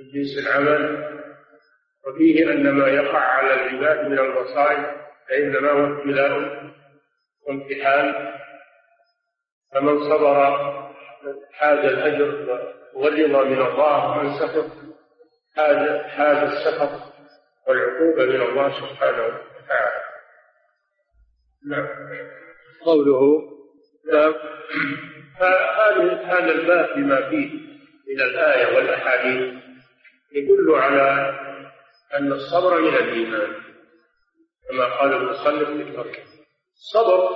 [0.00, 1.16] من جنس العمل
[2.06, 4.84] وفيه أن ما يقع على العباد من المصائب
[5.28, 6.62] فإنما هو ابتلاء
[7.48, 8.32] وامتحان
[9.74, 10.56] فمن صبر
[11.52, 12.58] حاز الأجر
[12.94, 14.70] والرضا من الله ومن سخط
[15.56, 17.12] حاز حاز السخط
[17.68, 20.02] والعقوبة من الله سبحانه وتعالى.
[21.70, 21.88] نعم.
[22.84, 23.42] قوله
[25.38, 27.50] فهذه هذا الباب بما فيه
[28.08, 29.54] من الآية والأحاديث
[30.32, 31.34] يدل على
[32.14, 33.62] أن الصبر من الإيمان
[34.68, 36.24] كما قال المصنف في الفرق
[36.74, 37.28] الصبر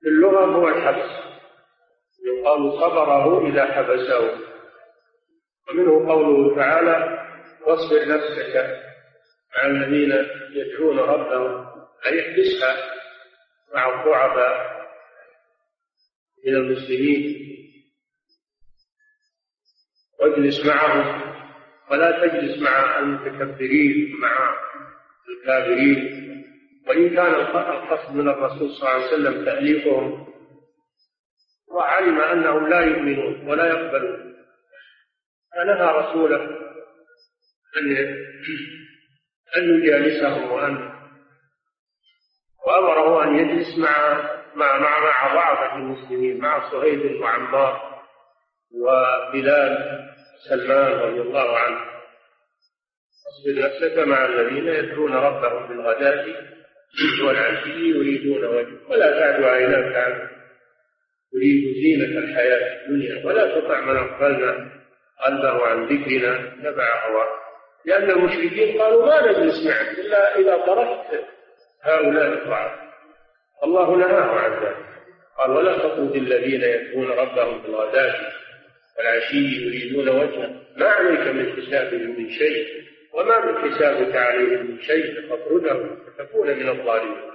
[0.00, 1.24] في اللغة هو الحبس.
[2.26, 4.38] يقال صبره إذا حبسه.
[5.68, 7.28] ومنه قوله تعالى
[7.66, 8.80] واصبر نفسك
[9.56, 10.12] مع الذين
[10.52, 11.66] يدعون ربهم.
[12.06, 12.76] أي احبسها
[13.74, 14.84] مع الضعفاء
[16.46, 17.44] من المسلمين.
[20.20, 21.33] واجلس معهم.
[21.90, 24.54] ولا تجلس مع المتكبرين مع
[25.28, 26.24] الكافرين.
[26.88, 30.26] وإن كان القصد من الرسول صلى الله عليه وسلم تأليفهم
[31.68, 34.34] وعلم أنهم لا يؤمنون ولا يقبلون.
[35.54, 36.42] فنهى رسوله
[37.76, 37.96] أن
[39.56, 40.94] أن يجالسهم وأن
[42.66, 44.22] وأمره أن يجلس مع
[44.54, 48.00] مع مع مع ضعفة المسلمين مع صهيب وعمار
[48.74, 50.13] وبلال.
[50.48, 51.80] سلمان رضي الله عنه.
[53.28, 56.26] اصبر نفسك مع الذين يدعون ربهم بالغداة
[57.26, 60.30] والعشي يريدون وجهه ولا تعد عيناك عنه.
[61.32, 63.26] تريد زينة الحياة الدنيا.
[63.26, 64.70] ولا تطع من أغفلنا.
[65.26, 67.28] قلبه عن ذكرنا نبع هواه.
[67.84, 71.24] لأن المشركين قالوا ما نجلس معك إلا إذا تركت
[71.82, 72.80] هؤلاء الضعف.
[73.64, 74.76] الله نهاه عن ذلك.
[75.38, 78.14] قال ولا تطرد الذين يدعون ربهم بالغداة
[78.98, 80.62] والعشي يريدون وجهه.
[80.76, 82.66] ما عليك من حسابهم من شيء
[83.14, 87.30] وما من حسابك عليهم من شيء فتطردهم فتكون من الظالمين.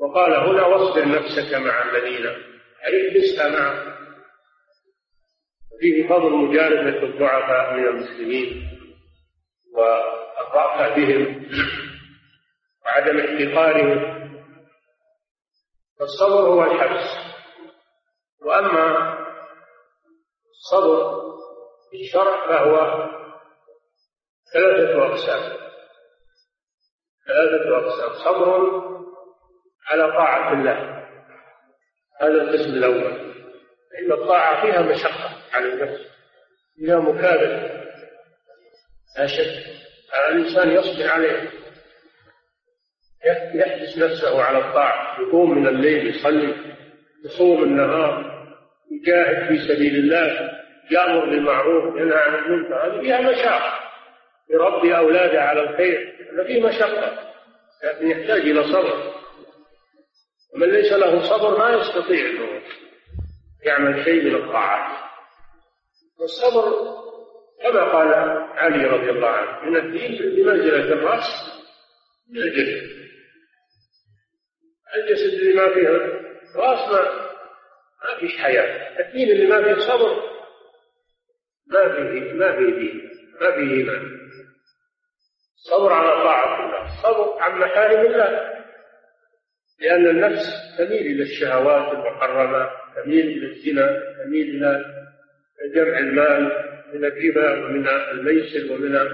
[0.00, 2.26] وقال هنا واصبر نفسك مع الذين
[2.86, 3.94] أي اجلسها معهم.
[5.80, 8.68] فيه فضل مجالسة الضعفاء من المسلمين
[9.74, 11.46] والرأفة بهم
[12.84, 14.14] وعدم احتقارهم.
[15.98, 17.34] فالصبر هو الحبس.
[18.46, 19.14] وأما
[20.64, 21.20] الصبر
[21.90, 23.04] في الشرع فهو
[24.54, 25.56] ثلاثة أقسام.
[27.26, 28.24] ثلاثة أقسام.
[28.24, 28.82] صبر
[29.90, 31.04] على طاعة الله.
[32.20, 33.34] هذا القسم الأول.
[33.92, 36.00] فإن الطاعة فيها مشقة على النفس
[36.76, 37.84] فيها مكابرة
[39.18, 39.64] لا شك
[40.28, 41.50] الإنسان يصبر عليه.
[43.54, 45.20] يحبس نفسه على الطاعة.
[45.20, 46.76] يقوم من الليل يصلي
[47.24, 48.33] يصوم النهار.
[48.90, 50.50] يجاهد في سبيل الله
[50.90, 53.80] يأمر بالمعروف ينهى عن المنكر هذه فيها مشاقة.
[54.50, 57.32] يربي أولاده على الخير هذا فيه مشقة.
[57.84, 59.14] لكن يحتاج إلى صبر.
[60.54, 62.62] ومن ليس له صبر ما يستطيع أنه
[63.64, 64.98] يعمل شيء من الطاعات
[66.20, 66.94] والصبر
[67.62, 68.08] كما قال
[68.58, 71.26] علي رضي الله عنه من الدين بمنزلة الرأس
[72.30, 73.04] من الجسد.
[74.96, 75.88] الجسد اللي ما فيه
[76.56, 77.23] رأس ما
[78.14, 79.00] ما فيش حياة.
[79.00, 80.22] الدين اللي ما فيه صبر
[81.66, 84.18] ما فيه ما فيه دين ما فيه إيمان.
[85.56, 88.54] صبر على طاعة الله صبر عن محارم الله.
[89.80, 94.84] لأن النفس تميل إلى الشهوات المحرمة تميل إلى الزنا تميل إلى
[95.74, 96.42] جمع المال
[96.94, 99.08] من الربا ومن الميسر ومن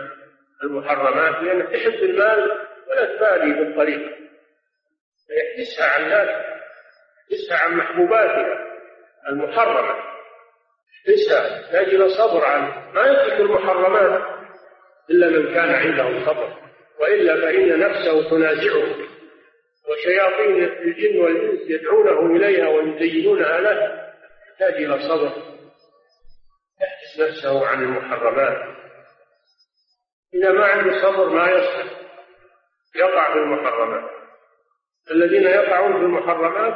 [0.62, 1.42] المحرمات.
[1.42, 2.50] لأنها تحب المال
[2.88, 4.20] ولا تبالي بالطريق.
[5.26, 6.46] فيحبسها عن ذلك
[7.30, 8.69] يحبسها عن محبوباتها.
[9.28, 9.94] المحرمة.
[11.06, 12.92] يحبسها يحتاج إلى صبر عنه.
[12.94, 14.22] ما يترك المحرمات
[15.10, 16.56] إلا من كان عنده صبر.
[17.00, 18.96] وإلا فإن نفسه تنازعه.
[19.90, 24.00] وشياطين الجن والإنس يدعونه إليها ويزينونها له.
[24.50, 25.32] يحتاج إلى صبر.
[26.80, 28.76] يحبس نفسه عن المحرمات.
[30.34, 31.90] إذا ما عنده صبر ما يصبر.
[32.96, 34.10] يقع في المحرمات.
[35.10, 36.74] الذين يقعون في المحرمات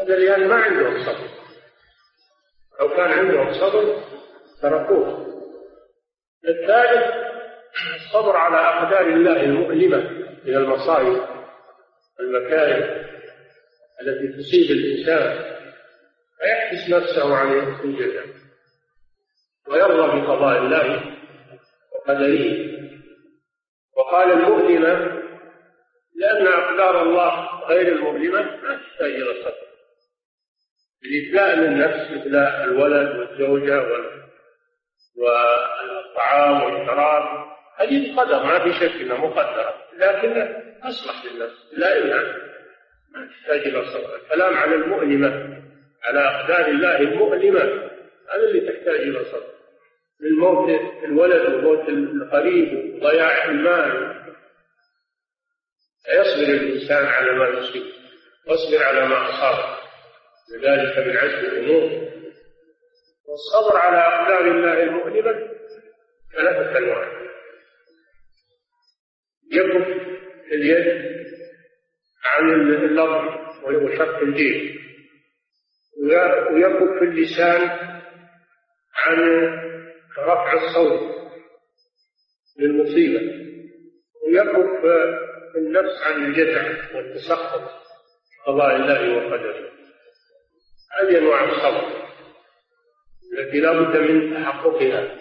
[0.00, 1.28] هذا لأن ما عندهم صبر.
[2.80, 4.02] لو كان عندهم صبر
[4.62, 5.26] تركوه.
[6.48, 7.14] الثالث
[7.96, 10.10] الصبر على أقدار الله المؤلمة
[10.44, 11.22] من المصائب
[12.20, 13.06] المكاره
[14.02, 15.56] التي تصيب الإنسان.
[16.38, 17.52] فيحبس نفسه عن
[17.84, 18.26] الجزاء
[19.68, 21.16] ويرضى بقضاء الله
[21.92, 22.70] وقدره.
[23.96, 25.22] وقال المؤلمة
[26.16, 29.69] لأن أقدار الله غير المؤلمة ما تحتاج إلى الصبر
[31.04, 33.86] الإبلاء للنفس مثل الولد والزوجة
[35.16, 37.50] والطعام والشراب.
[37.76, 42.22] هذه قدر ما في شك إنها مقدرة لكن أصلح للنفس لا يمنع
[43.14, 44.16] ما تحتاج إلى صبر.
[44.16, 45.62] الكلام على المؤلمة
[46.04, 47.60] على أقدار الله المؤلمة
[48.34, 49.50] هذا اللي تحتاج إلى صبر.
[50.20, 54.20] من موت الولد وموت القريب وضياع المال.
[56.04, 57.82] فيصبر الإنسان على ما يصيب
[58.46, 59.79] واصبر على ما أصابه.
[60.52, 62.10] وذلك من عزم الأمور
[63.28, 65.48] والصبر على أقدار الله المؤلمة
[66.36, 67.20] ثلاثة أنواع
[69.52, 69.86] يكف
[70.52, 71.10] اليد
[72.24, 74.80] عن اللفظ وهو شق الجيب.
[76.52, 77.68] ويكف اللسان
[78.94, 79.18] عن
[80.18, 81.20] رفع الصوت
[82.58, 83.20] للمصيبة.
[84.26, 84.84] ويكف
[85.56, 87.70] النفس عن الجزع والتسخط
[88.46, 89.79] قضاء الله وقدره.
[90.92, 92.10] هذه أنواع الصبر
[93.38, 95.18] التي لا بد من تحققها.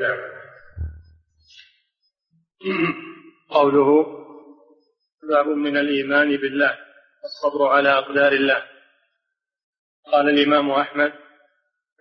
[0.00, 0.18] نعم.
[3.50, 4.06] قوله
[5.28, 6.78] باب من الإيمان بالله
[7.24, 8.62] الصبر على أقدار الله.
[10.12, 11.12] قال الإمام أحمد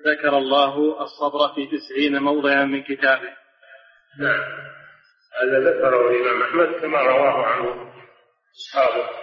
[0.08, 3.34] ذكر الله الصبر في تسعين موضعا من كتابه.
[4.20, 4.44] نعم.
[5.42, 7.94] هذا ذكره الإمام أحمد كما رواه عنه
[8.56, 9.23] أصحابه.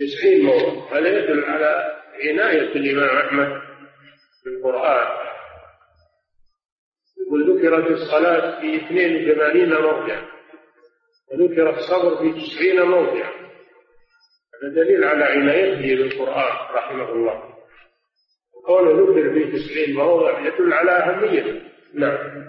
[0.00, 3.62] تسعين موضع هذا يدل على عناية الإمام أحمد
[4.44, 5.28] بالقرآن.
[7.30, 10.22] وذكرت الصلاة في 82 موضع
[11.32, 13.28] وذكر الصبر في 90 موضع
[14.62, 17.54] هذا دليل على عنايته بالقرآن رحمه الله.
[18.54, 21.62] وكونه ذكر في 90 موضع يدل على أهميته.
[21.94, 22.48] نعم.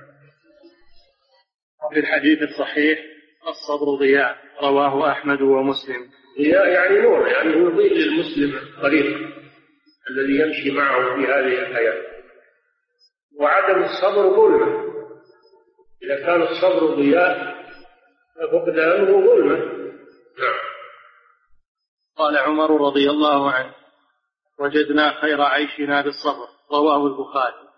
[1.93, 2.99] في الحديث الصحيح
[3.47, 6.09] الصبر ضياء رواه أحمد ومسلم.
[6.39, 9.29] ضياء يعني نور يعني يضيء للمسلم الطريق
[10.09, 12.03] الذي يمشي معه في هذه الحياة.
[13.39, 14.89] وعدم الصبر ظلمة.
[16.03, 17.55] إذا كان الصبر ضياء
[18.35, 19.57] ففقدانه ظلمة.
[20.39, 20.59] نعم.
[22.17, 23.73] قال عمر رضي الله عنه
[24.59, 27.69] وجدنا خير عيشنا بالصبر رواه البخاري.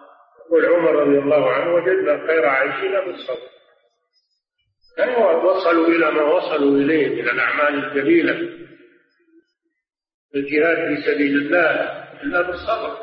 [0.45, 3.60] يقول عمر رضي الله عنه وجدنا خير عيشنا بالصبر.
[4.97, 8.61] يعني وصلوا إلى ما وصلوا إليه من الأعمال الجميلة
[10.35, 11.71] الجهاد في سبيل الله
[12.23, 12.97] إلا بالصبر.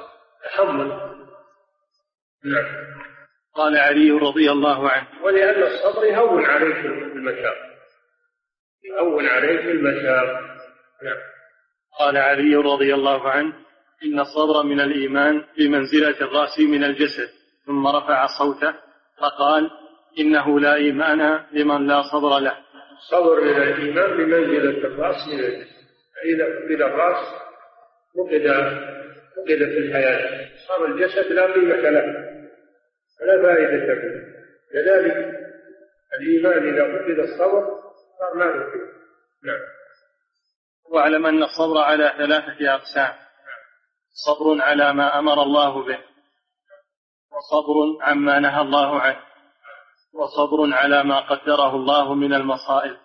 [0.44, 0.88] تحمل
[2.44, 2.66] نعم.
[3.54, 5.06] قال علي رضي الله عنه.
[5.22, 7.56] ولأن الصبر يهون عليك المشاق.
[8.84, 10.26] يهون عليك المشاق.
[11.02, 11.16] نعم.
[11.98, 13.52] قال علي رضي الله عنه
[14.04, 17.28] إن الصبر من الإيمان بمنزلة الرأس من الجسد
[17.66, 18.74] ثم رفع صوته
[19.18, 19.70] فقال
[20.18, 22.56] إنه لا إيمان لمن لا صبر له.
[22.98, 25.64] الصبر من الإيمان بمنزلة الرأس من
[26.14, 27.26] فإذا فقد الرأس
[28.16, 28.46] فقد
[29.36, 30.48] فقد في الحياة.
[30.68, 32.04] صار الجسد لا قيمة له
[33.20, 34.38] ولا فائدة فيه
[34.72, 35.38] كذلك
[36.20, 37.78] الإيمان إذا فقد الصبر
[38.18, 38.64] صار ما له
[39.44, 39.60] نعم.
[40.90, 43.14] واعلم أن الصبر على ثلاثة أقسام.
[44.26, 45.98] صبر على ما أمر الله به
[47.32, 49.27] وصبر عما نهى الله عنه.
[50.14, 52.96] وصبر على ما قدره الله من المصائب.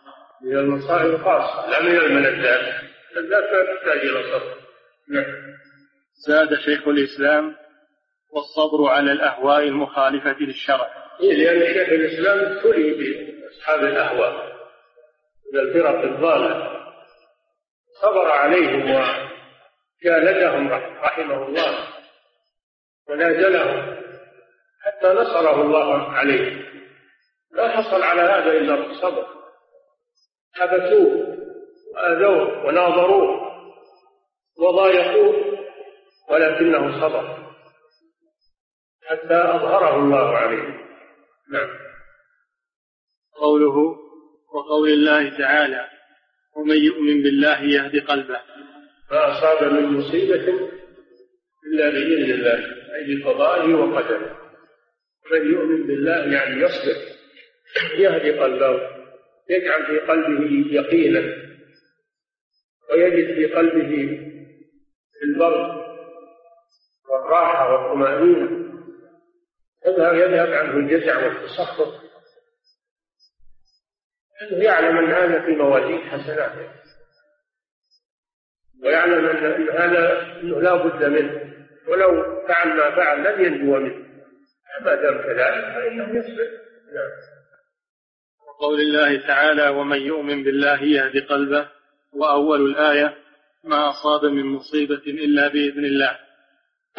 [0.42, 2.84] من المصائب خاصة لا من الملذات
[3.16, 4.56] الملذات لا تحتاج إلى صبر.
[5.10, 5.26] نعم.
[6.28, 7.56] زاد شيخ الإسلام
[8.34, 10.88] والصبر على الأهواء المخالفة للشرع.
[11.22, 14.54] إيه لأن شيخ الإسلام ابتلي بأصحاب الأهواء.
[15.54, 16.84] من الفرق الضالة.
[18.02, 18.82] صبر عليهم
[20.02, 20.68] وجالدهم
[21.04, 21.88] رحمه الله.
[23.10, 24.04] ونازلهم
[24.84, 26.64] حتى نصره الله عليه
[27.64, 29.28] ما حصل على هذا إلا بالصبر
[30.54, 31.38] حبسوه
[31.96, 33.44] وآذوه وناظروه
[34.60, 35.36] وضايقوه
[36.30, 37.54] ولكنه صبر.
[39.08, 40.64] حتى أظهره الله عليه.
[41.52, 41.70] نعم.
[43.36, 43.96] قوله
[44.54, 45.90] وقول الله تعالى
[46.56, 48.42] ومن يؤمن بالله يهدي قلبه.
[49.12, 50.70] ما أصاب من مصيبة
[51.68, 52.60] إلا بإذن الله
[52.96, 54.38] أي بقضائه وقدره.
[55.32, 57.13] من يؤمن بالله يعني يصبر.
[57.76, 58.90] يهدي قلبه
[59.50, 61.44] يجعل في قلبه يقينا
[62.92, 64.20] ويجد في قلبه
[65.24, 65.84] البرد
[67.10, 68.64] والراحة والطمأنينة.
[69.86, 72.04] يذهب يذهب عنه الجزع والتسخط
[74.42, 76.70] أنه يعلم أن هذا في موازين حسناته
[78.84, 81.54] ويعلم أن هذا أنه لا بد منه.
[81.88, 84.04] ولو فعل ما فعل لن ينجو منه.
[84.82, 86.50] ما دام كذلك فإنه يصبر.
[86.94, 87.43] نعم.
[88.64, 91.68] وقول الله تعالى ومن يؤمن بالله يهد قلبه.
[92.14, 93.16] وأول الآية
[93.64, 96.18] ما أصاب من مصيبة إلا بإذن الله.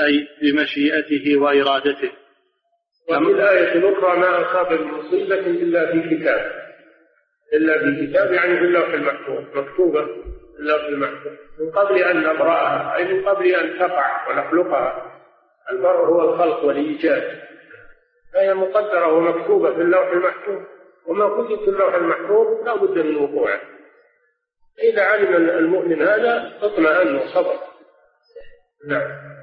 [0.01, 2.13] أي بمشيئته وإرادته.
[3.11, 6.53] وفي الآية الأخرى ما أصاب من مصيبة إلا في كتاب.
[7.53, 12.97] إلا في كتاب يعني في اللوح المحفوظ مكتوبة في اللوح المحفوظ من قبل أن نبرأها
[12.97, 15.21] أي من قبل أن تقع ونخلقها.
[15.73, 17.43] البرء هو الخلق والإيجاد.
[18.35, 20.74] فهي مقدرة ومكتوبة في اللوح المحفوظ
[21.07, 23.61] وما كتب في اللوح المحفوظ لا بد من وقوعه.
[24.83, 27.59] إذا علم المؤمن هذا أطمأن وصبر.
[28.89, 29.35] نعم.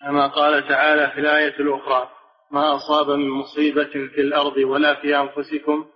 [0.00, 2.08] كما قال تعالى في الآية الأخرى
[2.50, 5.86] ما أصاب من مصيبة في الأرض ولا في أنفسكم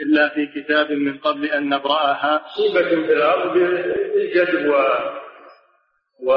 [0.00, 2.44] إلا في كتاب من قبل أن نبرأها.
[2.46, 4.74] مصيبة في الأرض بالجذب و
[6.22, 6.32] و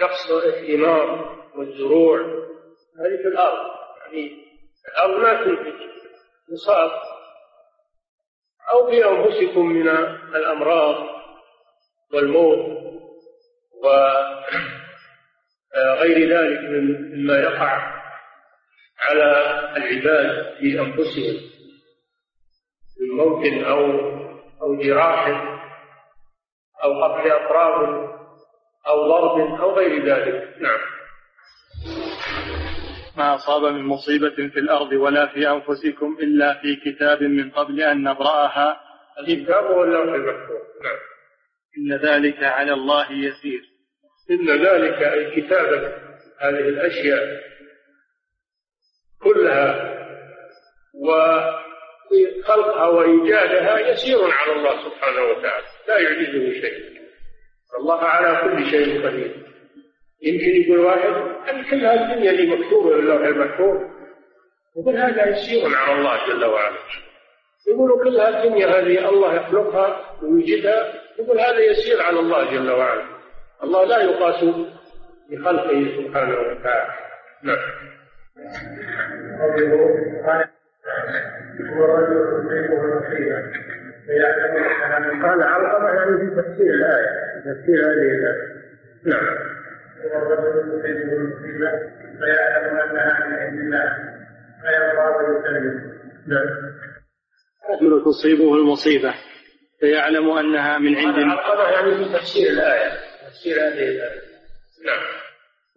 [0.00, 2.20] نقص الثمار والزروع
[3.00, 3.70] هذه في الأرض.
[4.02, 4.41] يعني
[4.88, 5.74] الأرض ما تنتج
[6.52, 6.90] مصاب
[8.72, 9.88] أو في أنفسكم من
[10.34, 10.96] الأمراض
[12.12, 12.82] والموت
[15.74, 18.02] وغير ذلك مما يقع
[18.98, 19.30] على
[19.76, 21.52] العباد في أنفسهم.
[23.00, 24.12] من موت أو
[24.62, 25.28] أو جراح
[26.84, 28.10] أو قطع أطراف
[28.86, 30.56] أو ضرب أو غير ذلك.
[30.60, 30.91] نعم.
[33.16, 38.02] ما أصاب من مصيبة في الأرض ولا في أنفسكم إلا في كتاب من قبل أن
[38.02, 38.80] نبرأها.
[39.18, 40.98] الكتاب واللوح المحفوظ نعم.
[41.78, 43.62] إن ذلك على الله يسير.
[44.30, 45.92] إن ذلك أي كتابة
[46.38, 47.40] هذه الأشياء
[49.22, 49.98] كلها
[50.94, 55.66] وخلقها وإيجادها يسير على الله سبحانه وتعالى.
[55.88, 57.02] لا يعجزه شيء.
[57.78, 59.51] الله على كل شيء قدير.
[60.22, 61.12] يمكن يقول واحد
[61.46, 63.80] هل كل هالدنيا اللي مكتوبة في اللوح المحفوظ
[64.76, 66.76] يقول هذا يسير على الله جل وعلا.
[67.68, 73.02] يقولوا كل هالدنيا هذه الله يخلقها ويوجدها يقول هذا يسير على الله جل وعلا.
[73.62, 74.44] الله لا يقاس
[75.30, 76.94] بخلقه سبحانه وتعالى.
[77.42, 77.58] نعم.
[85.22, 87.10] قال علقمة يعني في تفسير الآية.
[87.40, 88.62] تفسير هذه الآية.
[89.04, 89.61] نعم.
[90.04, 91.70] والرجل تصيبه المصيبة
[92.18, 93.88] فيعلم أنها من عند الله
[94.62, 95.92] فيرضى ويسلم
[96.26, 96.72] نعم
[97.70, 99.14] الرجل تصيبه المصيبة
[99.80, 104.20] فيعلم أنها من عند الله يعني في تفسير الآية تفسير هذه الآية.
[104.86, 105.02] نعم.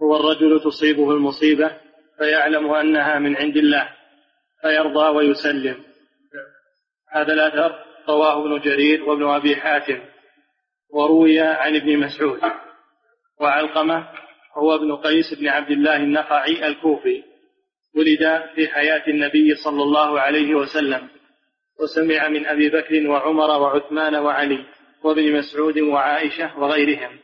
[0.01, 1.71] هو الرجل تصيبه المصيبة
[2.17, 3.89] فيعلم أنها من عند الله
[4.61, 5.83] فيرضى ويسلم.
[7.09, 7.75] هذا الأثر
[8.09, 9.99] رواه ابن جرير وابن أبي حاتم
[10.89, 12.39] وروي عن ابن مسعود.
[13.41, 14.07] وعلقمة
[14.57, 17.23] هو ابن قيس بن عبد الله النخعي الكوفي
[17.95, 21.07] ولد في حياة النبي صلى الله عليه وسلم
[21.79, 24.65] وسمع من أبي بكر وعمر وعثمان وعلي
[25.03, 27.19] وابن مسعود وعائشة وغيرهم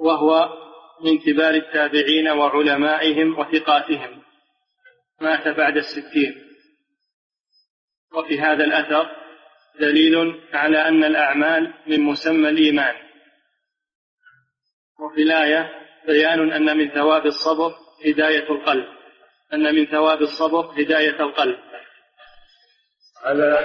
[0.00, 0.48] وهو
[1.04, 4.22] من كبار التابعين وعلمائهم وثقاتهم.
[5.20, 6.34] مات بعد الستين.
[8.14, 9.10] وفي هذا الأثر
[9.80, 12.94] دليل على أن الأعمال من مسمى الإيمان.
[15.00, 15.70] وفي الآية
[16.06, 17.74] بيان أن من ثواب الصبر
[18.06, 18.84] هداية القلب.
[19.54, 21.56] أن من ثواب الصبر هداية القلب.
[23.24, 23.58] هذا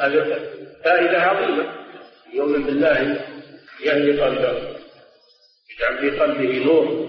[0.00, 0.38] هذا
[0.84, 1.74] فائدة عظيمة.
[2.32, 3.26] يؤمن بالله
[3.80, 4.76] يهدي قلبه
[5.70, 7.08] يجعل في قلبه نور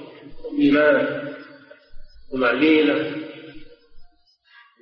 [0.59, 1.33] إيمان
[2.31, 3.15] طمأنينة.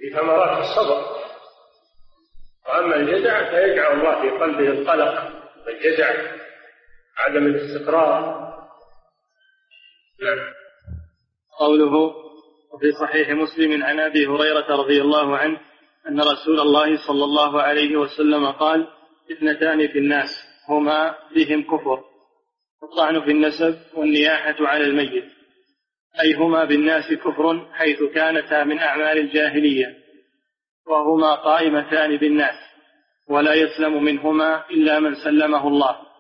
[0.02, 1.22] بثمرات الصبر.
[2.68, 5.32] وأما الجزع فيجعل الله في قلبه القلق
[5.68, 6.14] والجزع
[7.18, 8.51] عدم الاستقرار.
[11.60, 11.96] قوله
[12.74, 15.60] وفي صحيح مسلم عن أبي هريرة رضي الله عنه
[16.10, 18.88] أن رسول الله صلى الله عليه وسلم قال
[19.32, 20.30] اثنتان في الناس
[20.70, 22.04] هما بهم كفر
[22.84, 25.26] الطعن في النسب والنياحة على الميت
[26.24, 29.98] أي هما بالناس كفر حيث كانتا من أعمال الجاهلية
[30.88, 32.56] وهما قائمتان بالناس
[33.30, 36.11] ولا يسلم منهما إلا من سلمه الله.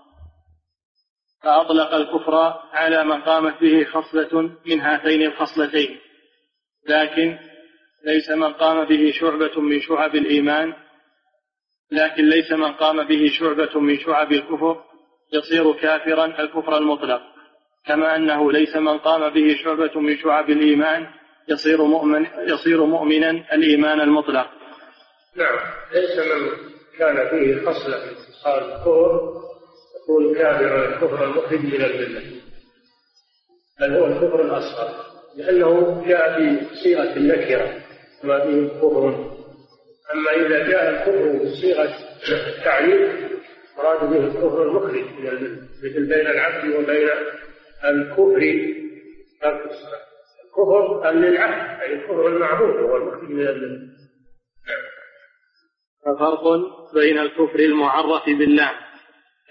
[1.43, 2.35] فأطلق الكفر
[2.73, 5.99] على من قامت به خصلة من هاتين الخصلتين
[6.89, 7.37] لكن
[8.05, 10.73] ليس من قام به شعبة من شعب الإيمان
[11.91, 14.83] لكن ليس من قام به شعبة من شعب الكفر
[15.33, 17.21] يصير كافرا الكفر المطلق
[17.85, 21.07] كما أنه ليس من قام به شعبة من شعب الإيمان
[21.47, 24.47] يصير مؤمن يصير مؤمنا الإيمان المطلق.
[25.35, 25.59] نعم
[25.93, 26.49] ليس من
[26.99, 29.50] كان فيه خصلة من خصال الكفر
[30.03, 32.21] يكون كافرا الكفر المخرج من الملة.
[33.79, 37.81] بل هو الكفر الأصغر لأنه جاء في صيغة النكرة
[38.23, 39.31] ما فيه كفر
[40.13, 41.95] أما إذا جاء الكفر بصيغه
[42.57, 43.31] التعريف
[43.77, 47.09] مراد به الكفر المخرج من الملة مثل بين العبد وبين
[47.85, 48.41] الكفر
[49.41, 50.01] ترك الصلاه
[50.55, 53.91] كفر للعهد أي الكفر المعبود هو المخرج من الملة.
[56.05, 56.43] ففرق
[56.93, 58.71] بين الكفر المعرف بالله.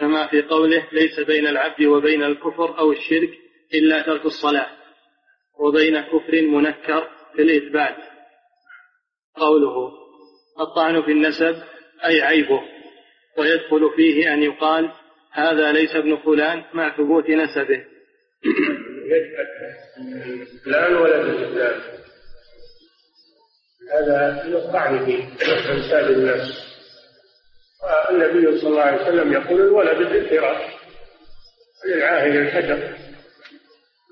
[0.01, 3.31] كما في قوله ليس بين العبد وبين الكفر أو الشرك
[3.75, 4.67] إلا ترك الصلاة
[5.59, 7.97] وبين كفر منكر في الإثبات.
[9.37, 9.91] قوله
[10.61, 11.63] الطعن في النسب
[12.05, 12.61] أي عيبه
[13.39, 14.93] ويدخل فيه أن يقال
[15.33, 17.85] هذا ليس ابن فلان مع ثبوت نسبه.
[20.65, 21.81] فلان ولد فلان
[23.93, 26.70] هذا يقعني في انساب الناس
[27.83, 30.63] والنبي صلى الله عليه وسلم يقول الولد بالفراش
[31.87, 32.95] للعاهل الحجر.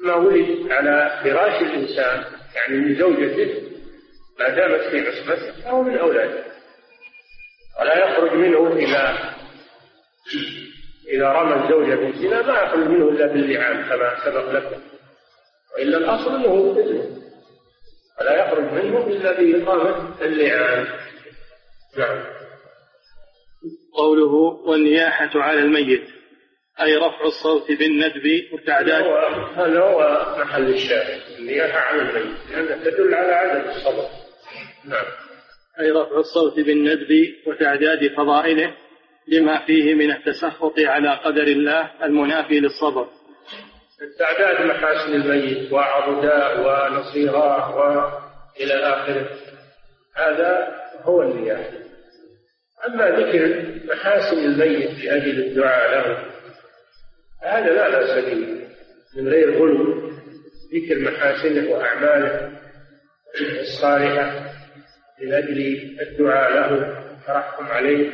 [0.04, 2.24] ما ولد على فراش الإنسان
[2.56, 3.62] يعني من زوجته
[4.40, 6.44] ما دامت في عصمته فهو من أولاده.
[7.80, 9.18] ولا يخرج منه اذا
[11.08, 14.80] إذا رمى الزوجة بالزنا ما يخرج منه إلا باللعان كما سبق لكم.
[15.74, 17.18] وإلا الأصل أنه ابنه
[18.20, 20.86] ولا يخرج منه إلا بإقامة اللعان.
[21.96, 22.37] نعم.
[23.98, 24.32] قوله
[24.66, 26.08] والنياحة على الميت
[26.80, 29.04] أي رفع الصوت بالندب وتعداد
[29.56, 34.06] هذا هو محل الشاهد النياحة على الميت لأنها تدل على عدم الصبر.
[34.84, 35.04] نعم.
[35.80, 38.74] أي رفع الصوت بالندب وتعداد فضائله
[39.28, 43.08] لما فيه من التسخط على قدر الله المنافي للصبر.
[44.02, 49.28] استعداد محاسن الميت وعضداء ونصيراه وإلى آخره.
[50.16, 50.68] هذا
[51.02, 51.87] هو النياحة.
[52.88, 56.24] أما ذكر محاسن الميت لأجل الدعاء له
[57.42, 58.46] هذا لا بأس به
[59.16, 60.12] من غير غلو
[60.74, 62.58] ذكر محاسنه وأعماله
[63.60, 64.32] الصالحة
[65.20, 65.58] من أجل
[66.00, 66.74] الدعاء له
[67.12, 68.10] الترحم عليه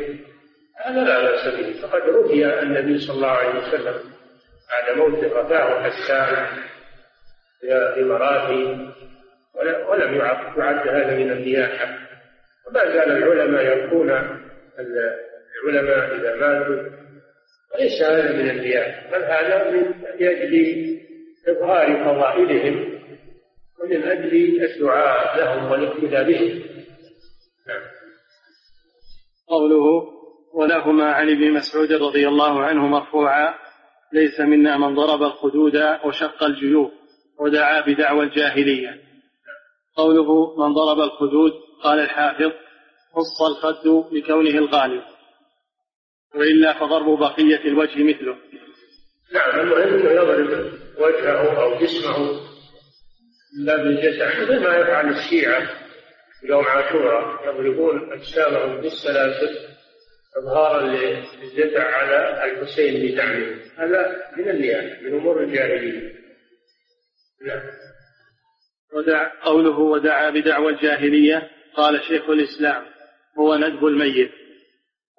[0.85, 1.81] هذا لا بأس به.
[1.83, 3.95] فقد رؤي النبي صلى الله عليه وسلم
[4.71, 6.47] بعد موته رفعه حسان
[7.65, 8.93] إلى مراته
[9.89, 11.99] ولم يعد هذا من النياحة.
[12.69, 14.11] وما زال العلماء يرقون
[14.79, 17.05] العلماء إذا ماتوا
[17.75, 20.95] وليس هذا من النياحة بل هذا من أجل
[21.49, 23.01] إظهار فضائلهم
[23.81, 26.63] ومن أجل الدعاء لهم والاقتداء بهم
[27.69, 27.83] نعم.
[29.49, 30.15] قوله
[30.55, 33.55] ولهما عن ابن مسعود رضي الله عنه مرفوعا
[34.13, 36.91] ليس منا من ضرب الخدود وشق الجيوب
[37.41, 39.01] ودعا بدعوى الجاهلية
[39.97, 41.53] قوله من ضرب الخدود
[41.83, 42.53] قال الحافظ
[43.15, 45.03] خص الخد لكونه الغالب.
[46.35, 48.37] وإلا فضرب بقية الوجه مثله.
[49.33, 52.41] نعم المهم أنه يضرب وجهه أو جسمه
[53.65, 55.69] لا بالجزع مثل ما يفعل الشيعة
[56.45, 59.59] يوم عاشوراء يضربون أجسامهم بالسلاسل
[60.37, 66.13] إظهارا للجزع على الحسين بدعمه هذا من النيات من أمور الجاهلية.
[67.47, 67.63] نعم.
[68.95, 72.94] ودع قوله ودعا بدعوى الجاهلية قال شيخ الإسلام.
[73.39, 74.31] هو ندب الميت.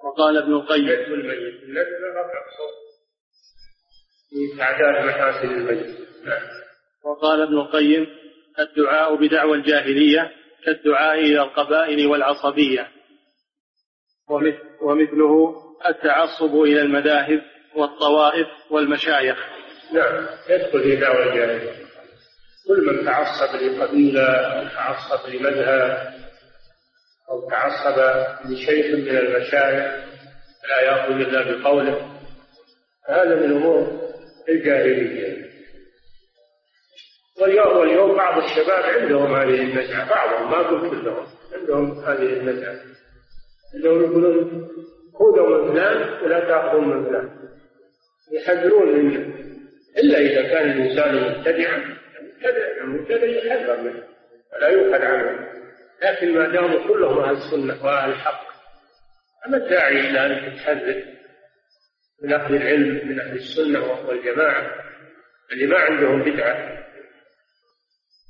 [0.04, 0.86] وقال ابن القيم.
[0.86, 1.64] ندب الميت.
[1.64, 2.76] الندب رفع الصوت.
[4.30, 6.00] في تعداد محاسن الميت.
[6.26, 6.42] نعم.
[7.04, 8.08] وقال ابن القيم.
[8.60, 10.32] الدعاء بدعوى الجاهلية
[10.66, 12.88] كالدعاء إلى القبائل والعصبية.
[14.82, 15.56] ومثله
[15.88, 17.42] التعصب إلى المذاهب
[17.76, 19.38] والطوائف والمشايخ.
[19.94, 20.28] نعم.
[20.50, 21.86] يدخل في دعوى الجاهلية.
[22.68, 24.24] كل من تعصب لقبيلة
[24.70, 26.15] تعصب لمذهب
[27.30, 27.98] أو تعصب
[28.46, 30.06] لشيخ من المشايخ
[30.70, 32.12] لا يأخذ إلا بقوله.
[33.10, 34.02] هذا من أمور
[34.50, 35.46] الجاهلية.
[37.42, 40.10] واليوم واليوم بعض الشباب عندهم هذه النزعة.
[40.10, 42.76] بعضهم ما أقول كلهم عندهم هذه النزعة.
[43.76, 44.68] عندهم يقولون
[45.14, 47.30] خذوا من فلان ولا تأخذون من فلان.
[48.32, 49.36] يحذرون منه.
[49.98, 51.96] إلا إذا كان الإنسان مبتدعا
[52.82, 54.04] المبتدع يحذر منه.
[54.54, 55.56] ولا يؤخذ عنه.
[56.04, 58.46] لكن ما داموا كلهم أهل السنة وأهل الحق
[59.48, 61.04] أما الداعي إلى أن تحذر
[62.24, 64.72] من أهل العلم من أهل السنة والجماعة
[65.52, 66.86] اللي ما عندهم بدعة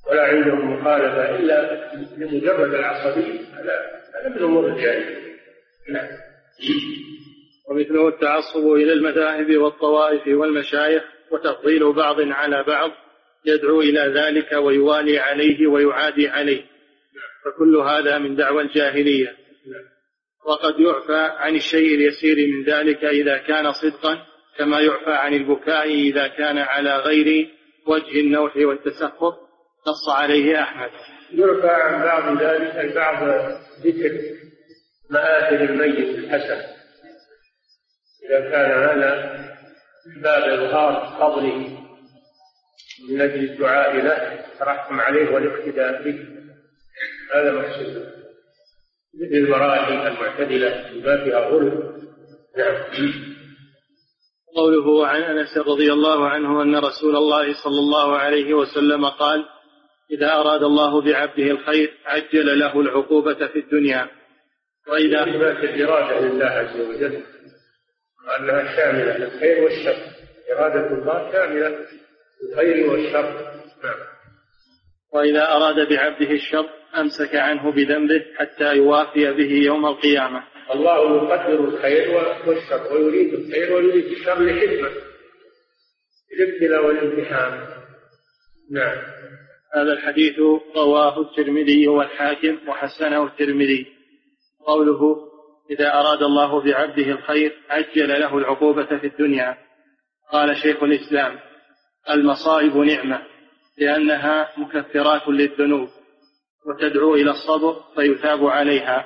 [0.09, 3.39] ولا عندهم مخالفة إلا لمجرد العصبية.
[3.53, 5.35] هذا هذا من أمور الجاهلية
[5.89, 6.07] نعم.
[7.69, 12.91] ومثله التعصب إلى المذاهب والطوائف والمشايخ وتفضيل بعض على بعض
[13.45, 16.74] يدعو إلى ذلك ويوالي عليه ويعادي عليه.
[17.45, 19.35] فكل هذا من دعوى الجاهلية.
[20.45, 24.25] وقد يعفى عن الشيء اليسير من ذلك إذا كان صدقا
[24.57, 27.49] كما يعفى عن البكاء إذا كان على غير
[27.87, 29.33] وجه النوح والتسخط
[29.87, 30.89] نص عليه أحمد.
[31.31, 33.23] يعفى عن بعض ذلك بعض
[33.85, 34.19] ذكر
[35.09, 36.61] مآثر الميت الحسن.
[38.29, 39.45] إذا كان هذا
[40.23, 41.85] باب إظهار فضله
[43.09, 46.34] من أجل الدعاء له الترحم عليه والاقتداء به.
[47.33, 48.15] هذا مقصود
[49.15, 51.95] مثل المراحل المعتدلة ما فيها غلو
[52.57, 52.83] نعم.
[54.55, 59.45] قوله عن أنس رضي الله عنه أن رسول الله صلى الله عليه وسلم قال
[60.11, 64.09] إذا أراد الله بعبده الخير عجل له العقوبة في الدنيا.
[64.87, 67.23] واذا اثبات الإرادة لله عز وجل.
[68.27, 69.97] وأنها شاملة للخير والشر.
[70.51, 71.85] إرادة الله شاملة
[72.43, 73.33] للخير والشر.
[73.83, 74.15] نعم.
[75.13, 76.69] وإذا أراد بعبده الشر
[76.99, 80.43] أمسك عنه بذنبه حتى يوافي به يوم القيامة.
[80.73, 82.15] الله يقدر الخير
[82.47, 84.89] والشر ويريد الخير ويريد الشر لحكمة.
[86.33, 87.67] الابتلاء والامتحان.
[88.71, 88.97] نعم.
[89.75, 90.39] هذا الحديث
[90.75, 93.87] رواه الترمذي والحاكم وحسنه الترمذي.
[94.67, 95.15] قوله
[95.71, 99.57] إذا أراد الله بعبده الخير عجل له العقوبة في الدنيا.
[100.31, 101.39] قال شيخ الإسلام
[102.09, 103.21] المصائب نعمة
[103.77, 105.89] لأنها مكفرات للذنوب.
[106.65, 109.05] وتدعو إلى الصبر فيثاب عليها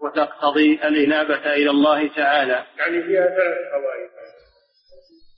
[0.00, 2.64] وتقتضي الإنابة إلى الله تعالى.
[2.78, 4.10] يعني فيها ثلاث فوائد.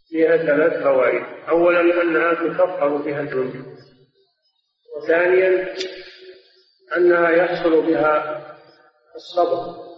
[0.09, 1.23] فيها ثلاث فوائد.
[1.49, 3.67] أولا أنها تكفر بها الذنوب
[4.97, 5.75] وثانيا
[6.97, 8.41] أنها يحصل بها
[9.17, 9.91] الصبر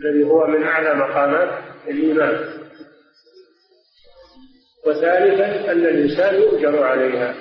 [0.00, 2.60] الذي هو من أعلى مقامات الإيمان.
[4.86, 7.34] وثالثا أن الإنسان يؤجر عليها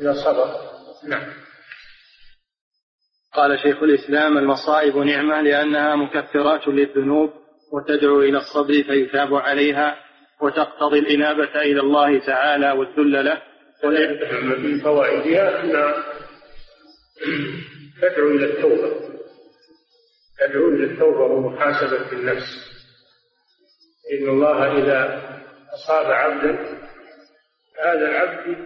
[0.00, 0.74] إذا صبر
[1.08, 1.43] نعم.
[3.34, 7.30] قال شيخ الإسلام المصائب نعمة لأنها مكفرات للذنوب
[7.72, 9.96] وتدعو إلى الصبر فيثاب عليها
[10.40, 13.42] وتقتضي الإنابة إلى الله تعالى والذل له.
[14.58, 15.94] من فوائدها أنها
[18.02, 18.92] تدعو إلى التوبة.
[20.38, 22.74] تدعو إلى التوبة ومحاسبة النفس.
[24.12, 25.22] إن الله إذا
[25.74, 26.58] أصاب عبدا
[27.84, 28.56] هذا العبد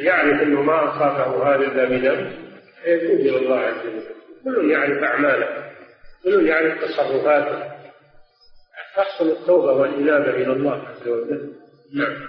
[0.00, 2.53] يعرف أنه ما أصابه هذا إلا بذنب.
[2.86, 4.14] إلى الله عز وجل.
[4.44, 5.72] كل يعرف أعماله
[6.24, 7.74] كل يعرف تصرفاته.
[8.96, 11.52] تحصل التوبة والإنابة إلى الله عز وجل.
[11.94, 12.28] نعم.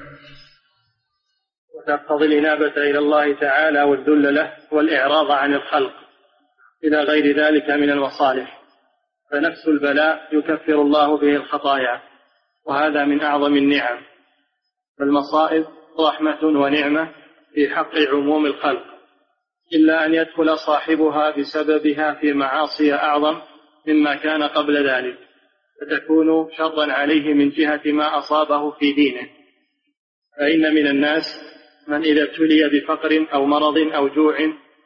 [1.76, 5.93] وتقتضي الإنابة إلى الله تعالى والذل له والإعراض عن الخلق.
[6.84, 8.62] إلى غير ذلك من المصالح.
[9.32, 12.01] فنفس البلاء يكفر الله به الخطايا
[12.68, 14.01] وهذا من أعظم النعم.
[14.99, 15.66] فالمصائب
[15.99, 17.12] رحمة ونعمة
[17.53, 18.95] في حق عموم الخلق.
[19.74, 23.41] إلا أن يدخل صاحبها بسببها في معاصي أعظم
[23.88, 25.18] مما كان قبل ذلك
[25.82, 29.30] فتكون شرا عليه من جهة ما أصابه في دينه.
[30.39, 31.24] فإن من الناس
[31.88, 34.38] من إذا ابتلي بفقر أو مرض أو جوع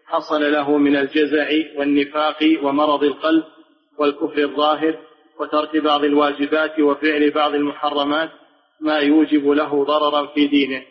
[0.05, 3.43] حصل له من الجزع والنفاق ومرض القلب
[3.99, 4.99] والكفر الظاهر
[5.39, 8.29] وترك بعض الواجبات وفعل بعض المحرمات
[8.81, 10.83] ما يوجب له ضررا في دينه.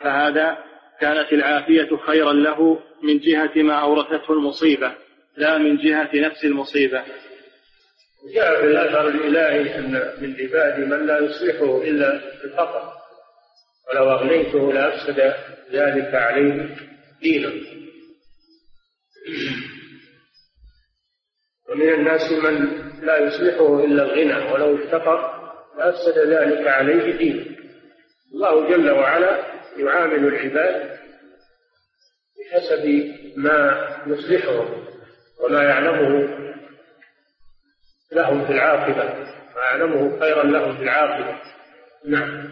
[0.00, 0.58] فهذا
[1.00, 4.94] كانت العافية خيرا له من جهة ما أورثته المصيبة
[5.36, 7.04] لا من جهة نفس المصيبة.
[8.34, 12.92] جاء في الأثر الإلهي أن من عبادي من لا يصلحه إلا الفقر
[13.92, 15.34] ولو أغنيته لأفسد
[15.72, 16.76] ذلك عليه
[17.22, 17.52] دينه
[21.70, 25.40] ومن الناس من لا يصلحه إلا الغنى ولو افتقر
[25.78, 27.46] لأفسد ذلك عليه دينه
[28.34, 29.42] الله جل وعلا
[29.76, 30.89] يعامل العباد
[32.50, 34.84] بحسب ما يصلحهم
[35.44, 36.28] وما يعلمه
[38.12, 39.04] لهم في العاقبة
[39.56, 41.38] ما يعلمه خيرا لهم في العاقبة.
[42.06, 42.48] نعم.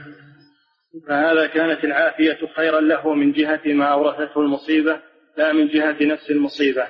[1.09, 5.01] فهذا كانت العافية خيرا له من جهة ما أورثته المصيبة
[5.37, 6.87] لا من جهة نفس المصيبة.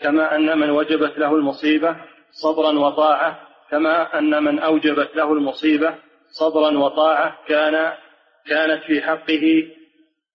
[0.00, 1.96] كما أن من وجبت له المصيبة
[2.30, 5.94] صبرا وطاعة كما أن من أوجبت له المصيبة
[6.30, 7.92] صبرا وطاعة كان
[8.46, 9.68] كانت في حقه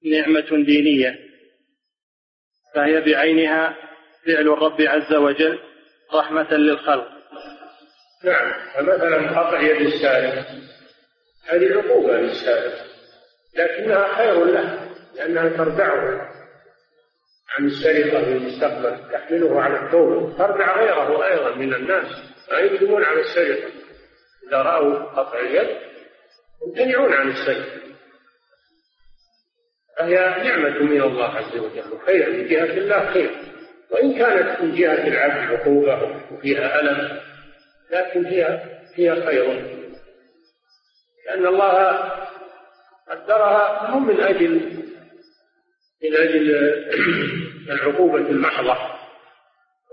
[0.05, 1.24] نعمة دينية.
[2.75, 3.75] فهي بعينها
[4.25, 5.59] فعل الرب عز وجل
[6.13, 7.07] رحمة للخلق.
[8.23, 10.45] نعم فمثلا قطع يد السارق.
[11.47, 12.73] هذه عقوبة للسارق
[13.57, 16.31] لكنها خير له لأنها تردعه
[17.57, 20.37] عن السرقة في المستقبل تحمله على التوبة.
[20.37, 22.05] تردع غيره أيضا من الناس
[22.51, 23.69] ما يقدمون على السرقة.
[24.47, 25.77] إذا رأوا قطع اليد
[26.67, 27.94] يمتنعون عن السرقة.
[29.97, 31.93] فهي نعمة من الله عز وجل.
[31.93, 33.29] وخير من جهة الله خير.
[33.91, 37.19] وإن كانت من جهة العبد عقوبة وفيها ألم
[37.91, 38.61] لكن هي
[38.95, 39.75] هي خير.
[41.27, 42.11] لأن الله
[43.09, 44.83] قدرها هم من أجل
[46.03, 46.55] من أجل
[47.73, 48.77] العقوبة المحضة.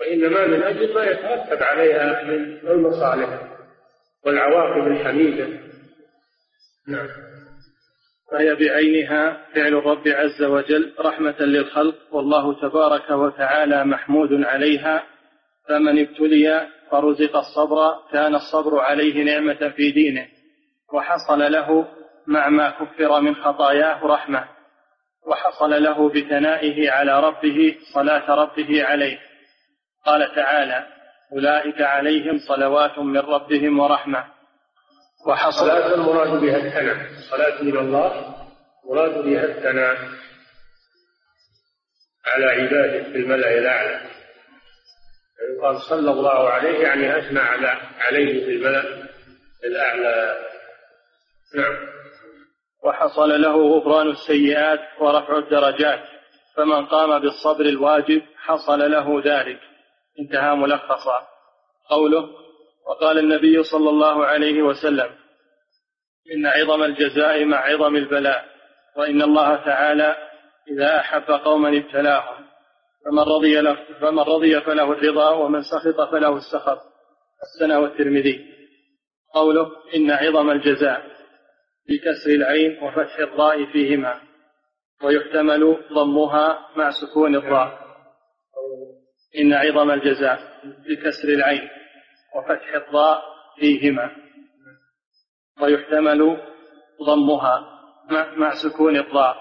[0.00, 3.53] وإنما من أجل ما يترتب عليها من المصالح
[4.24, 5.48] والعواقب الحميدة.
[6.88, 7.09] نعم.
[8.33, 15.03] فهي بعينها فعل الرب عز وجل رحمة للخلق والله تبارك وتعالى محمود عليها.
[15.68, 20.26] فمن ابتلي فرزق الصبر كان الصبر عليه نعمة في دينه
[20.95, 21.89] وحصل له
[22.26, 24.45] مع ما كفر من خطاياه رحمة
[25.26, 29.18] وحصل له بثنائه على ربه صلاة ربه عليه.
[30.07, 30.87] قال تعالى
[31.33, 34.24] أولئك عليهم صلوات من ربهم ورحمة.
[35.27, 38.37] وحصل صلاة المراد بها الثناء صلاة من الله
[38.91, 39.97] مراد بها الثناء
[42.27, 44.01] على عباده في الملأ الأعلى.
[45.62, 47.68] قال صلى الله عليه يعني أثنى على
[47.99, 49.09] عليه في الملأ
[49.64, 50.39] الأعلى.
[51.55, 51.77] نعم.
[52.85, 56.01] وحصل له غفران السيئات ورفع الدرجات.
[56.57, 59.61] فمن قام بالصبر الواجب حصل له ذلك.
[60.20, 61.29] انتهى ملخصا.
[61.91, 62.29] قوله
[62.89, 65.11] وقال النبي صلى الله عليه وسلم
[66.35, 68.45] إن عظم الجزاء مع عظم البلاء
[68.97, 70.16] وإن الله تعالى
[70.70, 72.45] إذا أحب قوما ابتلاهم
[73.05, 76.78] فمن رضي له فمن رضي فله الرضا ومن سخط فله السخط
[77.43, 78.53] السنة والترمذي
[79.35, 81.12] قوله إن عظم الجزاء
[81.89, 84.20] بكسر العين وفتح الراء فيهما
[85.03, 87.78] ويحتمل ضمها مع سكون الراء.
[89.39, 91.68] إن عظم الجزاء بكسر العين.
[92.35, 93.22] وفتح الراء
[93.57, 94.11] فيهما.
[95.62, 96.41] ويحتمل
[97.03, 97.68] ضمها
[98.37, 99.37] مع, سكون الراء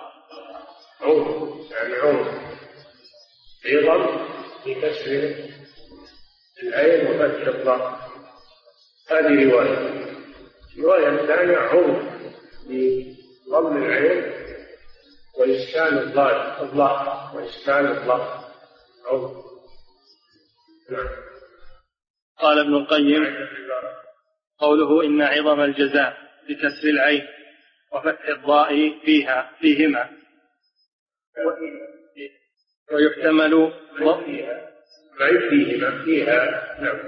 [1.71, 2.41] يعني عظم
[4.65, 5.35] بكسر
[6.63, 7.81] العين وفتح الضاد
[9.11, 10.01] هذه رواية.
[10.77, 12.09] الرواية الثانية عظم
[12.67, 14.33] بضم العين
[15.39, 18.41] وإسكان الضاد الضاد وإسكان الضاد
[19.05, 19.41] عظم
[20.89, 21.30] نعم.
[22.41, 23.47] قال ابن القيم
[24.59, 26.17] قوله إن عظم الجزاء
[26.49, 27.27] بكسر العين
[27.91, 30.09] وفتح الضاء فيها فيهما.
[32.91, 33.73] ويحتمل
[35.49, 36.03] فيهما.
[36.05, 36.81] فيها.
[36.81, 36.99] نعم.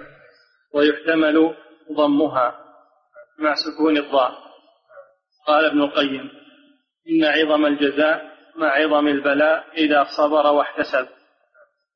[0.73, 1.55] ويحتمل
[1.91, 2.59] ضمها
[3.39, 4.31] مع سكون الضاء.
[5.47, 6.29] قال ابن القيم
[7.09, 11.07] إن عظم الجزاء مع عظم البلاء إذا صبر واحتسب.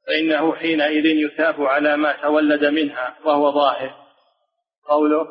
[0.08, 3.96] فإنه حينئذ يثاب على ما تولد منها وهو ظاهر.
[4.86, 5.28] قوله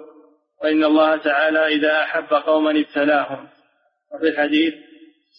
[0.63, 3.49] وإن الله تعالى إذا أحب قوما ابتلاهم.
[4.15, 4.75] وفي الحديث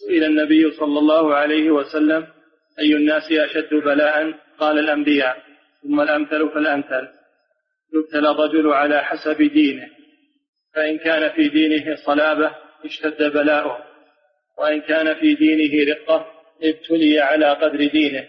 [0.08, 2.28] سئل النبي صلى الله عليه وسلم
[2.80, 5.38] أي الناس أشد بلاء؟ قال الأنبياء.
[5.84, 7.08] ثم الأمثل فالأمثل.
[7.94, 9.90] يبتلى الرجل على حسب دينه.
[10.76, 13.78] فإن كان في دينه صلابة اشتد بلاؤه.
[14.58, 16.26] وإن كان في دينه رقة
[16.64, 18.28] ابتلي على قدر دينه.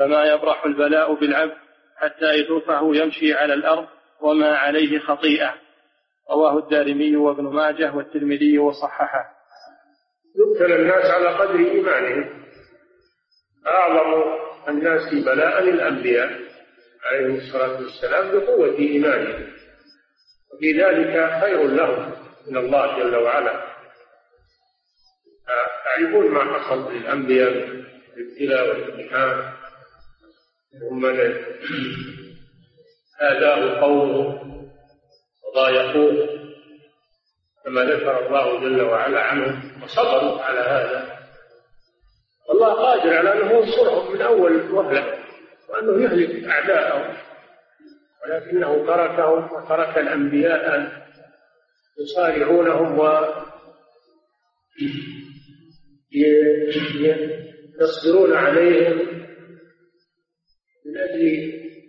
[0.00, 1.56] فما يبرح البلاء بالعبد
[1.96, 3.86] حتى يتركه يمشي على الأرض
[4.20, 5.54] وما عليه خطيئة.
[6.30, 9.30] رواه الدارمي وابن ماجه والترمذي وصححه.
[10.36, 12.44] يبتلى الناس على قدر إيمانهم.
[13.66, 14.24] أعظم
[14.68, 16.30] الناس بلاء الأنبياء
[17.04, 19.46] عليهم الصلاة والسلام بقوة إيمانهم.
[20.54, 22.12] وفي ذلك خير لهم
[22.48, 23.64] من الله جل وعلا.
[25.84, 27.50] تعرفون ما حصل للأنبياء
[28.16, 29.59] الابتلاء والامتحان
[30.72, 31.20] من
[33.20, 34.40] آذاه قومه
[35.44, 36.40] وضايقوه
[37.64, 41.18] كما ذكر الله جل وعلا عنهم وصبروا على هذا.
[42.48, 45.18] والله قادر على أنه ينصرهم من أول وهلة
[45.68, 47.16] وأنه يهلك أعداءهم
[48.24, 50.92] ولكنه تركهم وترك الأنبياء
[52.00, 53.02] يصارعونهم و
[57.80, 59.19] يصبرون عليهم
[61.14, 61.26] من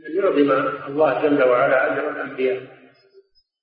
[0.05, 2.61] أجل أن يعظم الله جل وعلا أجر الأنبياء.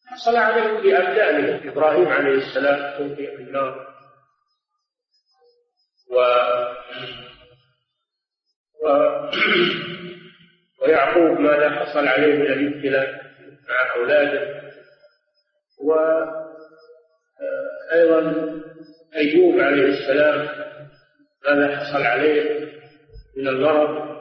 [0.06, 3.88] حصل عليهم بأبدانهم إبراهيم عليه السلام توفي في النار.
[6.10, 6.16] و
[10.82, 13.08] ويعقوب ماذا حصل عليه من الابتلاء
[13.68, 14.62] مع أولاده.
[17.90, 18.20] وأيضا
[19.16, 20.48] أيوب عليه السلام
[21.44, 22.68] ماذا حصل عليه
[23.36, 24.17] من المرض.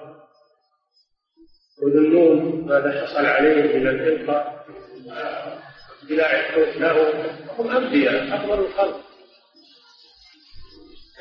[1.84, 4.66] وذنون ماذا حصل عليه من الإلقاء
[6.04, 7.14] ابتلاء له
[7.58, 9.02] هم أنبياء أفضل الخلق.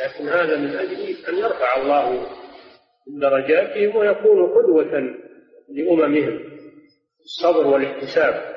[0.04, 2.26] لكن هذا من أجل أن يرفع الله
[3.08, 5.14] من درجاتهم ويكونوا قدوة
[5.68, 6.40] لأممهم
[7.24, 8.56] الصبر والاحتساب.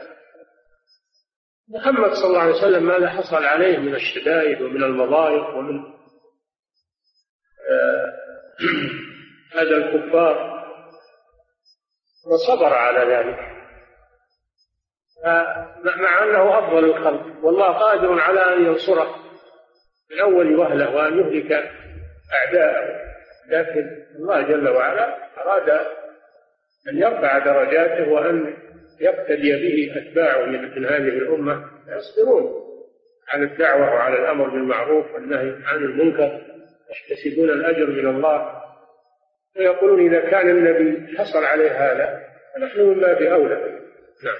[1.69, 5.83] محمد صلى الله عليه وسلم ماذا حصل عليه من الشدائد ومن المضايق ومن
[7.71, 8.13] آه
[9.57, 10.58] هذا الكفار؟
[12.27, 13.39] وصبر على ذلك.
[15.83, 19.15] مع أنه أفضل الخلق والله قادر على أن ينصره
[20.11, 21.51] من أول وهلة وأن يهلك
[22.33, 23.09] أعداءه.
[23.49, 25.69] لكن الله جل وعلا أراد
[26.89, 28.57] أن يرفع درجاته وأن
[29.01, 31.69] يقتدي به أتباعه من هذه الأمة.
[31.87, 32.69] يصبرون
[33.33, 36.41] على الدعوة وعلى الأمر بالمعروف والنهي عن المنكر.
[36.89, 38.68] يحتسبون الأجر من الله.
[39.57, 42.23] ويقولون إذا كان النبي حصل عليه هذا
[42.55, 43.79] فنحن من باب أولى.
[44.23, 44.37] نعم.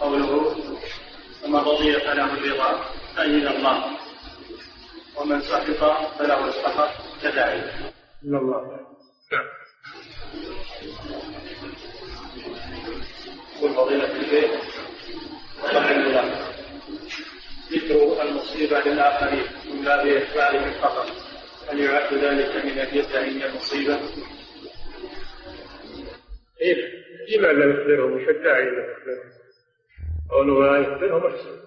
[0.00, 0.56] قوله
[1.44, 2.84] ومن رضي فله الرضا
[3.16, 3.98] فإن الله
[5.16, 7.74] ومن سخط فله السخط كذلك.
[8.22, 8.86] من الله
[9.32, 9.44] نعم.
[13.64, 14.50] قل فضيلة البيت
[15.62, 16.30] وقال
[17.72, 19.44] ذكر المصيبة للآخرين
[19.74, 21.06] من باب إخبارهم فقط
[21.68, 24.00] هل يعد ذلك من الجزء هي المصيبة؟
[26.60, 27.04] إيه
[27.36, 29.30] لماذا يخبرهم؟ وش الداعي إنه يخبرهم؟
[30.30, 31.60] قوله لا يخبرهم أحسن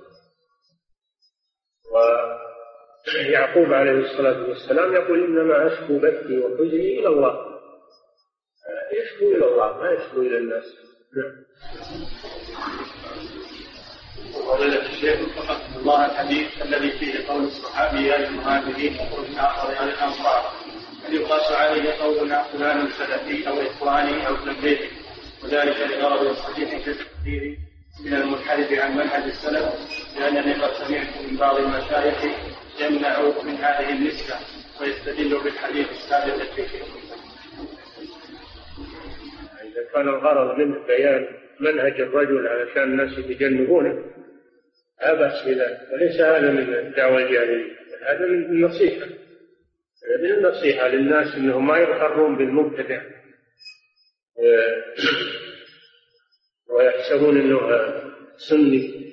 [3.15, 7.57] ويعقوب عليه الصلاة والسلام يقول إنما أشكو بثي وحزني إلى الله
[8.93, 10.96] يشكو إلى الله ما يشكو إلى الناس
[14.33, 20.53] فضيلة الشيخ وفقكم الله الحديث الذي فيه قول الصحابي يا المهاجرين وقول آخر يا الأنصار
[21.07, 24.49] هل يقاس عليه قولنا فلان سلفي أو إخواني أو ابن
[25.43, 27.57] وذلك لغرض الصحيح في التحذير
[28.05, 29.73] من المنحرف عن منهج السلف
[30.19, 32.17] لأنني قد سمعت من بعض المشايخ
[32.79, 34.35] يمنع من هذه النسبة
[34.81, 37.06] ويستدل بالحديث السابق إذا
[39.97, 41.27] كان الغرض منه بيان
[41.59, 44.03] منهج الرجل علشان الناس يتجنبونه.
[45.01, 47.75] لا بأس بذلك وليس هذا من الدعوة الجاهلية
[48.05, 49.05] هذا من النصيحة.
[50.19, 53.01] من النصيحة للناس أنهم ما يغترون بالمبتدع
[56.69, 57.59] ويحسبون أنه
[58.37, 59.07] سني.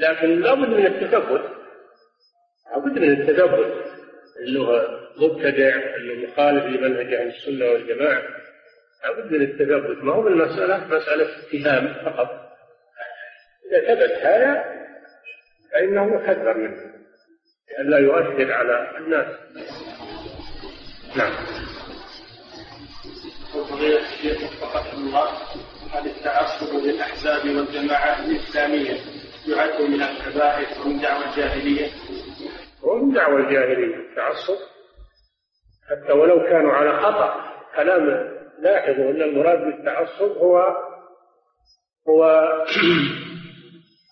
[0.00, 1.42] لكن لابد من التثبت
[2.70, 3.84] لابد من التثبت
[4.40, 4.82] أنه
[5.16, 8.47] مبتدع أنه مخالف لمنهج أهل السنة والجماعة.
[9.04, 12.48] لابد من التثبت ما هو بالمسألة مسألة اتهام فقط.
[13.72, 14.64] إذا ثبت هذا
[15.72, 16.94] فإنه يحذر منه
[17.70, 19.26] لئلا يؤثر على الناس.
[21.16, 21.32] نعم.
[23.56, 25.30] وفضيلة الشيخ وفقكم الله
[25.92, 28.96] هل التعصب للأحزاب والجماعات الإسلامية
[29.48, 31.90] يعد من الكبائر ومن دعوى الجاهلية؟
[32.82, 34.58] ومن دعوى الجاهلية التعصب.
[35.90, 40.76] حتى ولو كانوا على خطأ كلام لاحظوا أن المراد بالتعصب هو
[42.08, 42.24] هو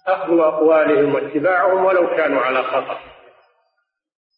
[0.06, 2.98] أخذ أقوالهم واتباعهم ولو كانوا على خطأ.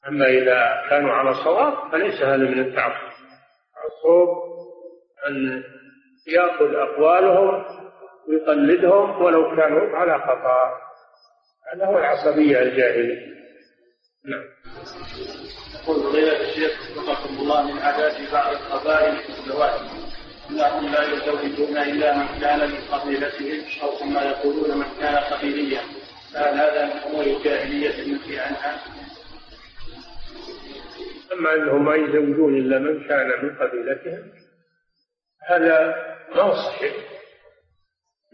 [0.09, 3.09] أما إذا كانوا على صواب فليس هذا من التعصب.
[3.77, 4.29] التعصب
[5.27, 5.63] أن
[6.29, 7.65] يأخذ أقوالهم
[8.29, 10.73] ويقلدهم ولو كانوا على خطأ.
[11.73, 13.39] هذا هو العصبية الجاهلية.
[14.25, 14.45] نعم.
[15.83, 19.98] يقول فضيلة الشيخ وفقكم الله من عادات بعض القبائل في الزواج.
[20.51, 25.81] انهم لا يزوجون إلا من كان من قبيلتهم أو كما يقولون من كان قبيليا.
[26.35, 28.83] فهل هذا من أمور الجاهلية المنهي عنها؟
[31.33, 34.33] أما أنهم ما يزوجون إلا من كان من قبيلتهم
[35.49, 35.95] هذا
[36.37, 36.95] ما صحيح.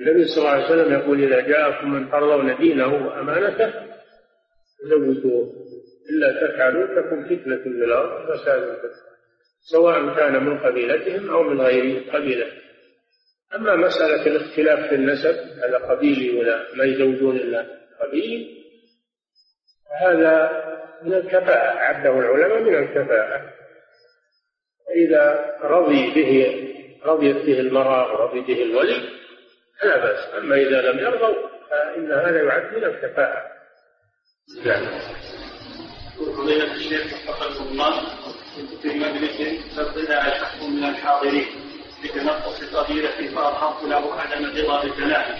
[0.00, 3.72] النبي صلى الله عليه وسلم يقول إذا جاءكم من ترضون دينه وأمانته
[4.84, 5.52] زوجوه
[6.10, 8.78] إلا تفعلوا تكن فتنة في الأرض فساد
[9.64, 12.46] سواء كان من قبيلتهم أو من غير قبيلة.
[13.54, 15.34] أما مسألة الاختلاف في النسب
[15.64, 17.66] هذا قبيلي ولا ما يزوجون إلا
[18.00, 18.64] قبيلي
[20.00, 20.64] هذا
[21.02, 23.54] من الكفاءة عده العلماء من الكفاءة.
[24.96, 26.60] إذا رضي به
[27.04, 29.08] رضيت به المرأة ورضي به الولي
[29.80, 30.34] فلا بأس.
[30.34, 33.42] أما إذا لم يرضوا فإن هذا يعد من الكفاءة.
[34.66, 35.00] نعم.
[36.36, 38.23] فضيلة الشيخ وفقكم الله.
[38.82, 39.36] في مجلس
[39.76, 41.46] فاطلع شخص من الحاضرين
[42.04, 45.36] بتنقص قبيلة فأرهقت له عدم رضا بكلامه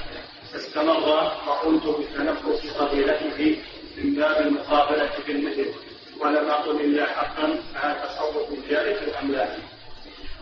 [0.52, 1.08] فاستمر
[1.48, 3.56] وقلت بتنقص قبيلته
[3.98, 5.66] من باب المقابلة بالمثل
[6.20, 9.48] ولم أقل إلا حقا على تصرف جائز أم لا؟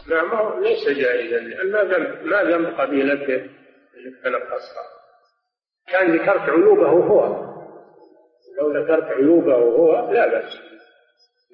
[0.09, 3.35] نعم ليس جائزا لأن ما ذنب ما ذنب قبيلته
[3.97, 4.85] اللي تنقصها
[5.89, 7.53] كان ذكرت عيوبه هو.
[8.59, 10.72] لو ذكرت عيوبه هو لا بأس.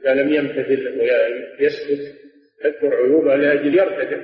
[0.05, 2.15] إذا لم يمتثل ويسكت
[2.63, 4.19] تذكر عيوبه لأجل يرتدع.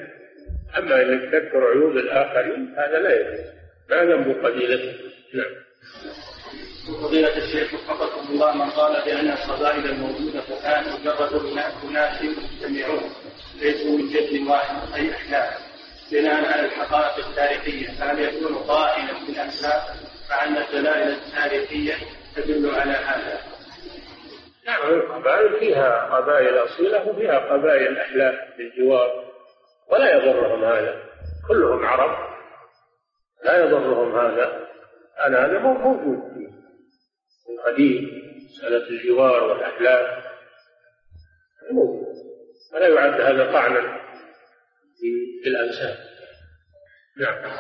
[0.79, 3.41] أما إذا تذكر عيوب الآخرين هذا لا يجوز.
[3.91, 4.93] ما ذنب قبيلته
[5.35, 5.55] نعم.
[7.03, 11.33] فضيلة الشيخ وفقكم الله من قال بأن القبائل الموجودة الآن مجرد
[11.91, 13.11] أناس مجتمعون
[13.61, 15.64] ليسوا من جد واحد أي أحداث.
[16.12, 19.83] بناء على الحقائق التاريخية فهل يكون قائلا بالأنساب
[20.31, 21.95] مع أن الدلائل التاريخية
[22.37, 23.54] تدل على هذا؟
[24.67, 29.25] نعم القبائل فيها قبائل أصيلة وفيها قبائل أحلاف بالجوار
[29.93, 31.03] ولا يضرهم هذا.
[31.49, 32.35] كلهم عرب.
[33.45, 34.69] لا يضرهم هذا.
[35.27, 36.19] أنا هذا موجود
[37.45, 38.09] في القديم
[38.45, 40.25] مسألة الجوار والأحلاف.
[41.73, 42.15] موجود.
[42.75, 44.01] ولا يعد هذا طعنا
[45.01, 45.97] في الأنساب.
[47.17, 47.53] نعم.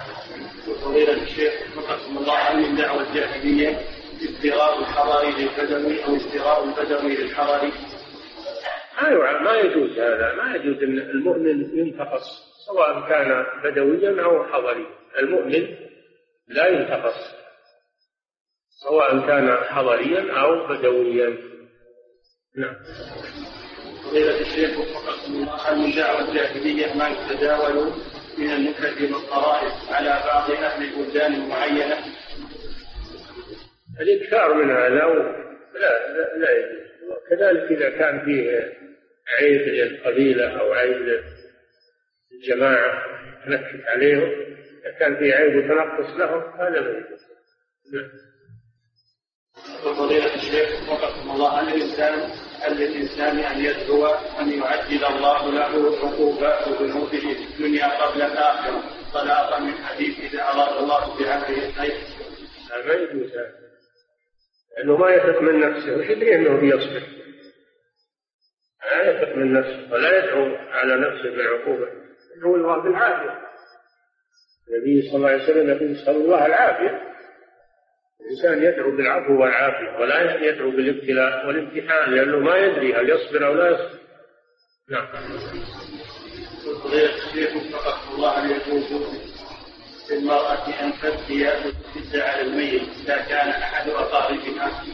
[0.68, 7.72] وفضيلة الشيخ وفقكم الله عن الدعوة الجاهلية استغاء الحضري للبدوي أو استغاء البدوي للحضري؟
[9.02, 10.34] ما ما يجوز هذا.
[10.34, 14.86] ما يجوز إن المؤمن ينتقص سواء كان بدويا أو حضري
[15.18, 15.76] المؤمن
[16.48, 17.34] لا ينتقص
[18.82, 21.38] سواء كان حضريا أو بدويا.
[22.56, 22.74] نعم.
[24.04, 27.92] فضيلة الشيخ وفقكم الله من دعوة الجاهلية ما يتداول
[28.38, 31.96] من النكت والطرائف على بعض أهل البلدان المعينة
[34.00, 34.88] الإكثار من هذا
[35.74, 38.72] لا لا, لا يجوز وكذلك إذا كان فيه
[39.38, 41.22] عيب للقبيلة أو عيب
[42.32, 43.02] للجماعة
[43.44, 44.30] تنكت عليهم
[44.82, 47.20] إذا كان فيه عيب وتنقص لهم هذا لا يجوز
[47.92, 48.10] نعم.
[49.84, 52.30] فضيلة الشيخ وفقكم الله هل الإنسان
[52.60, 54.06] هل للإنسان أن يدعو
[54.40, 58.82] أن يعجل الله له عقوبات ذنوبه في الدنيا قبل الآخرة
[59.14, 61.94] طلاقا من حديث إذا أراد الله بعبده الخير؟
[62.70, 63.63] لا ما يجوز هذا
[64.76, 67.02] لأنه ما يثق من نفسه وش يدري أنه بيصبر؟
[68.90, 71.88] لا يثق من نفسه ولا يدعو على نفسه بالعقوبة.
[72.36, 73.44] يدعو الله بالعافية
[74.68, 77.14] النبي صلى الله عليه وسلم يقول نسأل الله العافية.
[78.20, 83.70] الإنسان يدعو بالعفو والعافية ولا يدعو بالابتلاء والامتحان لأنه ما يدري هل يصبر أو لا
[83.70, 83.98] يصبر.
[84.90, 85.06] نعم.
[86.84, 88.92] فضيلة الشيخ وفقكم الله أن يجوز
[90.10, 94.84] للمرأة أن تبكي وتشد على الميت إذا كان أحد أقاربها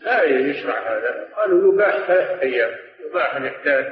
[0.00, 1.28] لا يشرع هذا.
[1.36, 2.70] قالوا يباح ثلاث أيام.
[3.06, 3.86] يباح أن يحتاج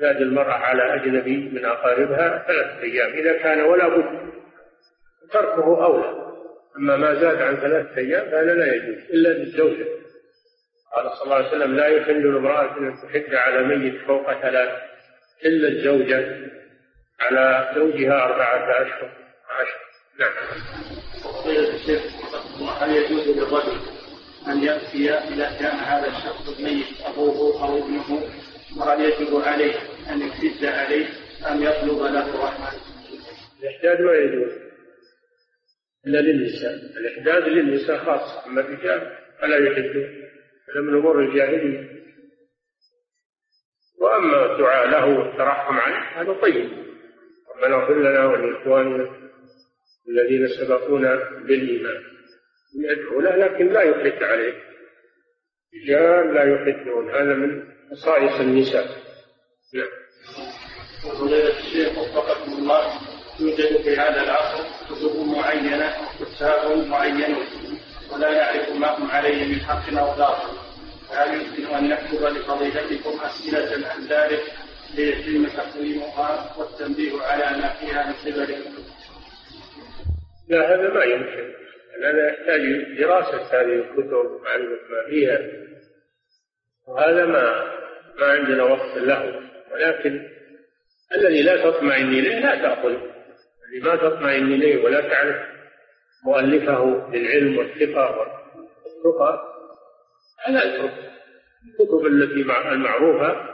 [0.00, 3.12] زاد المرأة على أجنبي من أقاربها ثلاثة أيام.
[3.12, 4.32] إذا كان ولا بد
[5.32, 6.32] تركه أولى.
[6.76, 9.86] أما ما زاد عن ثلاثة أيام فهذا لا يجوز إلا للزوجة
[10.94, 14.70] قال صلى الله عليه وسلم لا يحل لامرأة أن تحد على ميت فوق ثلاث
[15.44, 16.52] إلا الزوجة.
[17.22, 19.10] على زوجها أربعة أشهر
[19.50, 19.82] عشر
[20.18, 20.32] نعم.
[22.80, 23.80] هل يجوز للرجل
[24.48, 28.22] أن يأتي إذا كان هذا الشخص الميت أبوه أو ابنه
[28.78, 29.74] وهل يجب عليه
[30.10, 31.06] أن يحتج عليه
[31.50, 32.68] أم يطلب له رحمة؟
[33.62, 34.52] الإحداد ما يجوز.
[36.06, 36.74] إلا للنساء.
[36.74, 40.22] الإحداد للنساء خاصة أما الرجال فلا يحدون
[40.70, 42.02] هذا من أمور الجاهلية.
[44.00, 46.91] وأما الدعاء له والترحم عليه هذا طيب.
[47.62, 49.10] ربنا اغفر لنا ولإخواننا
[50.08, 51.14] الذين سبقونا
[51.46, 52.02] بالإيمان.
[52.74, 54.54] يدعو له لكن لا يحد عليه.
[55.74, 58.86] رجال لا يحدون هذا من خصائص النساء.
[59.74, 59.88] نعم.
[61.06, 62.92] وفضيلة الشيخ وفقكم الله
[63.40, 67.46] يوجد في هذا العصر كتب معينة وكتاب معينون
[68.12, 70.58] ولا نعرف ما هم عليه من حق أو باطل.
[71.10, 74.42] هل يمكن أن نكتب لفضيلتكم أسئلة عن ذلك؟
[74.94, 78.82] ليتم تقويمها والتنبيه على ما فيها من قبلكم؟
[80.48, 81.52] لا هذا ما يمكن.
[82.04, 82.60] هذا يحتاج
[82.98, 85.38] دراسة هذه الكتب ومعرفة ما فيها
[86.88, 87.72] وهذا ما
[88.20, 89.40] ما عندنا وقت له.
[89.72, 90.28] ولكن
[91.14, 92.88] الذي لا تطمئن إليه لا تأخذ.
[92.88, 95.36] الذي ما تطمئن إليه ولا تعرف
[96.24, 99.42] مؤلفه للعلم والثقة والثقة
[100.46, 103.51] هذا الكتب التي المعروفة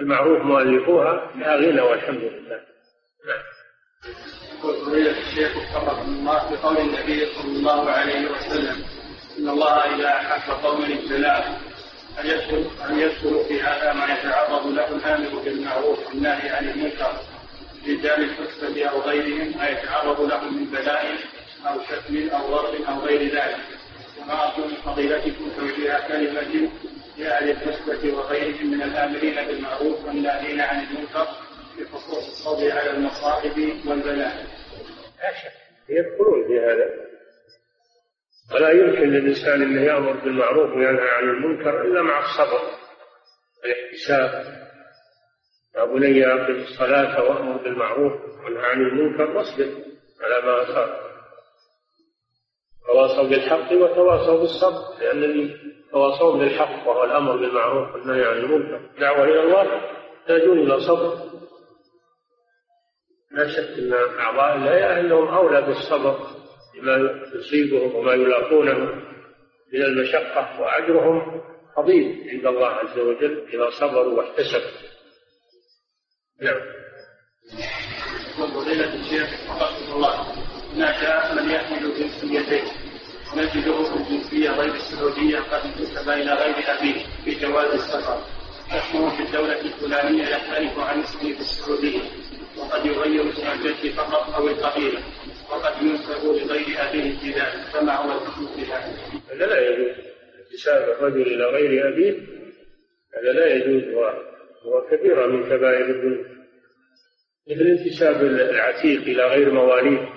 [0.00, 2.60] المعروف مؤلفوها لها غنى والحمد لله.
[3.26, 3.42] نعم
[4.62, 8.84] فضيلة الشيخ وفقكم الله بقول النبي صلى الله عليه وسلم
[9.38, 11.54] إن الله إذا أحب قوما ابتلاهم
[12.20, 17.12] أن يدخل أن يدخل في هذا ما يتعرض له الآمر بالمعروف والنهي عن المنكر
[17.88, 21.16] رجال الحسبة أو غيرهم ما يتعرض لهم من بلاء
[21.66, 23.60] أو شتم أو ضرب أو غير ذلك.
[24.18, 26.70] وما من فضيلتكم توجيه كلمة
[27.20, 31.26] لأهل الحسبة وغيرهم من الآمرين بالمعروف والناهين عن المنكر
[31.78, 34.46] بخصوص الصبر على المصائب والبلاء.
[35.18, 35.52] لا شك.
[35.88, 37.10] يدخلون في هذا.
[38.54, 42.60] ولا يمكن للإنسان أن يأمر بالمعروف وينهى عن المنكر إلا مع الصبر
[43.64, 44.60] الاحتساب
[45.76, 48.12] يا بني أقم الصلاة وأمر بالمعروف
[48.44, 49.68] وانهى عن المنكر واصبر
[50.20, 51.10] على ما أصاب
[52.86, 55.24] تواصوا بالحق وتواصوا بالصبر لأن
[55.90, 58.80] الذي تواصوا بالحق وهو الأمر بالمعروف والنهي عن المنكر.
[59.00, 59.62] دعوة إلى الله
[60.20, 61.30] يحتاجون إلى صبر
[63.30, 66.18] لا شك أن أعضاء الله أنهم أولى بالصبر
[66.74, 68.78] لما يصيبهم وما يلاقونه
[69.72, 71.40] من المشقة وأجرهم
[71.76, 74.90] عظيم عند الله عز وجل إذا صبروا واحتسبوا.
[76.42, 76.60] نعم.
[78.54, 80.34] فضيلة الشيخ وفقه الله.
[80.74, 82.79] هناك من يحمل جنسيتين
[83.32, 88.18] ونجده في الجنسية غير السعودية قد انتسب إلى غير أبيه في جواز السفر.
[88.70, 92.00] اسمه في الدولة الفلانية يختلف عن اسمه في السعودية
[92.58, 95.00] وقد يغير اسم الجد فقط أو القبيلة
[95.50, 97.32] وقد ينسب لغير أبيه في
[97.72, 98.96] فما هو الحكم في ذلك؟
[99.32, 99.96] هذا لا يجوز.
[100.40, 102.12] انتساب الرجل إلى غير أبيه
[103.18, 103.94] هذا لا يجوز
[104.66, 106.26] هو كبيرة من كبائر الذنوب.
[107.50, 110.08] مثل انتساب العتيق إلى غير مواليه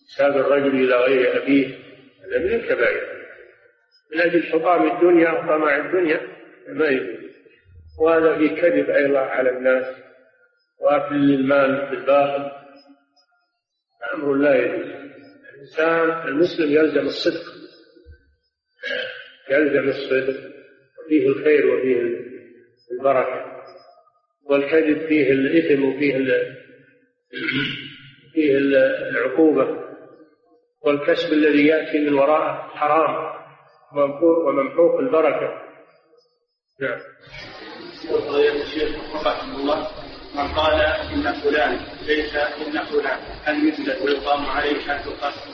[0.00, 1.81] انتساب الرجل إلى غير أبيه
[2.24, 3.22] هذا من الكبائر.
[4.14, 6.20] من أجل حطام الدنيا وطمع الدنيا
[6.68, 7.32] ما يجوز.
[8.00, 9.96] وهذا في كذب أيضا على الناس.
[10.80, 12.50] وأكل المال بالباطل
[14.14, 14.86] أمر لا يجوز.
[15.54, 17.52] الإنسان المسلم يلزم الصدق.
[19.50, 20.52] يلزم الصدق.
[21.04, 22.00] وفيه الخير وفيه
[22.92, 23.62] البركة.
[24.44, 26.16] والكذب فيه الإثم وفيه
[28.32, 28.58] فيه
[29.10, 29.81] العقوبة.
[30.84, 33.32] والكسب الذي يأتي من وراءه حرام
[34.46, 35.62] وممحوق البركة.
[36.80, 37.00] نعم.
[38.08, 39.88] فضيلة الشيخ رحمه الله
[40.34, 40.80] من قال
[41.14, 45.50] إن فلان ليس إن فلان هل مثله ويقام عليه حد القتل؟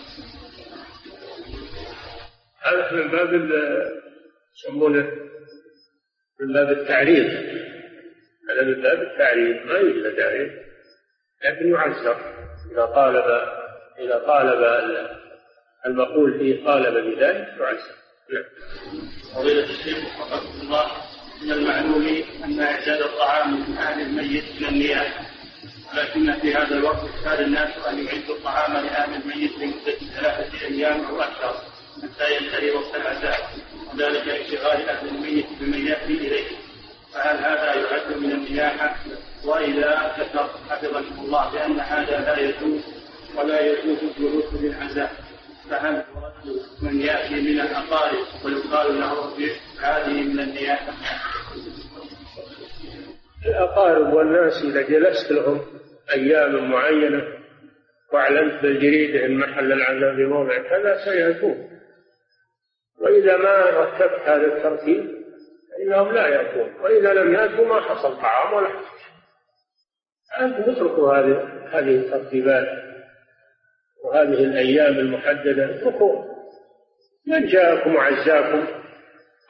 [2.62, 3.34] هذا من باب
[4.56, 5.10] يسمونه
[6.40, 7.32] من باب التعريف
[8.50, 10.52] هذا من باب التعريف ما يوجد تعريف
[11.44, 12.16] لكن يعزر
[12.72, 13.24] إذا طالب
[13.98, 14.62] إذا طالب
[15.88, 17.98] المقول فيه طالب بذلك يعزر
[18.32, 18.44] نعم.
[19.34, 20.86] فضيلة الشيخ وفقكم الله
[21.42, 25.24] من المعلوم أن إعداد الطعام من أهل الميت من النياحة
[25.92, 31.20] ولكن في هذا الوقت اختار الناس أن يعدوا الطعام لأهل الميت لمدة ثلاثة أيام أو
[31.20, 31.54] أكثر
[32.02, 33.50] حتى ينتهي وقت العزاء
[33.94, 36.46] وذلك لانشغال أهل الميت بمن يأتي إليه.
[37.14, 38.96] فهل هذا يعد من النياحة؟
[39.44, 42.80] وإذا ذكر حفظكم الله بأن هذا لا يجوز
[43.36, 45.27] ولا يجوز الجلوس للعزاء
[45.70, 46.04] فهل
[46.82, 49.12] من يأتي من الأقارب ويقال له
[49.80, 50.92] هذه من النياحة
[53.46, 55.60] الأقارب والناس إذا جلست لهم
[56.14, 57.22] أيام معينة
[58.12, 61.68] وأعلنت بالجريدة أن محل العزاء بموضع كذا سيأتون.
[63.00, 65.18] وإذا ما رتبت هذا الترتيب
[65.70, 66.74] فإنهم لا يأتون.
[66.82, 68.98] وإذا لم يأتوا ما حصل طعام ولا حصل
[70.40, 72.87] أنتم اتركوا هذه هذه الترتيبات.
[74.04, 76.24] وهذه الأيام المحددة اتركوا
[77.26, 78.66] من جاءكم وعزاكم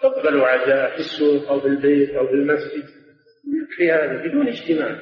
[0.05, 2.85] اقبلوا عزاء في السوق أو في البيت أو في المسجد
[3.63, 4.97] يكفي هذا بدون اجتماع.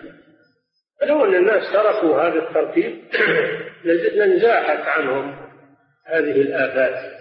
[1.01, 3.02] فلو أن الناس تركوا هذا الترتيب
[4.16, 5.47] لانزاحت عنهم.
[6.06, 7.12] هذه الآفات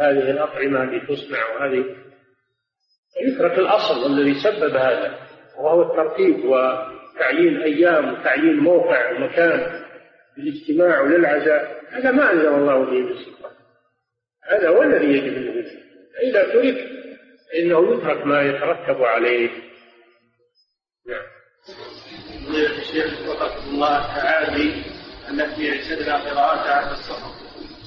[0.00, 1.84] هذه الأطعمة التي تصنع وهذه.
[3.22, 5.18] يترك الأصل الذي سبب هذا
[5.58, 9.84] وهو الترتيب وتعيين أيام وتعيين موقع ومكان.
[10.38, 13.52] للاجتماع وللعزاء هذا ما أنزل الله به من سلطان.
[14.50, 15.64] هذا هو الذي يجب أن
[16.14, 16.76] فإذا ترك
[17.52, 19.50] فإنه يترك ما يترتب عليه.
[21.06, 21.22] نعم.
[22.78, 24.84] الشيخ وفقكم الله التعالي
[25.30, 27.40] التي اعتدنا قراءتها في الصحف.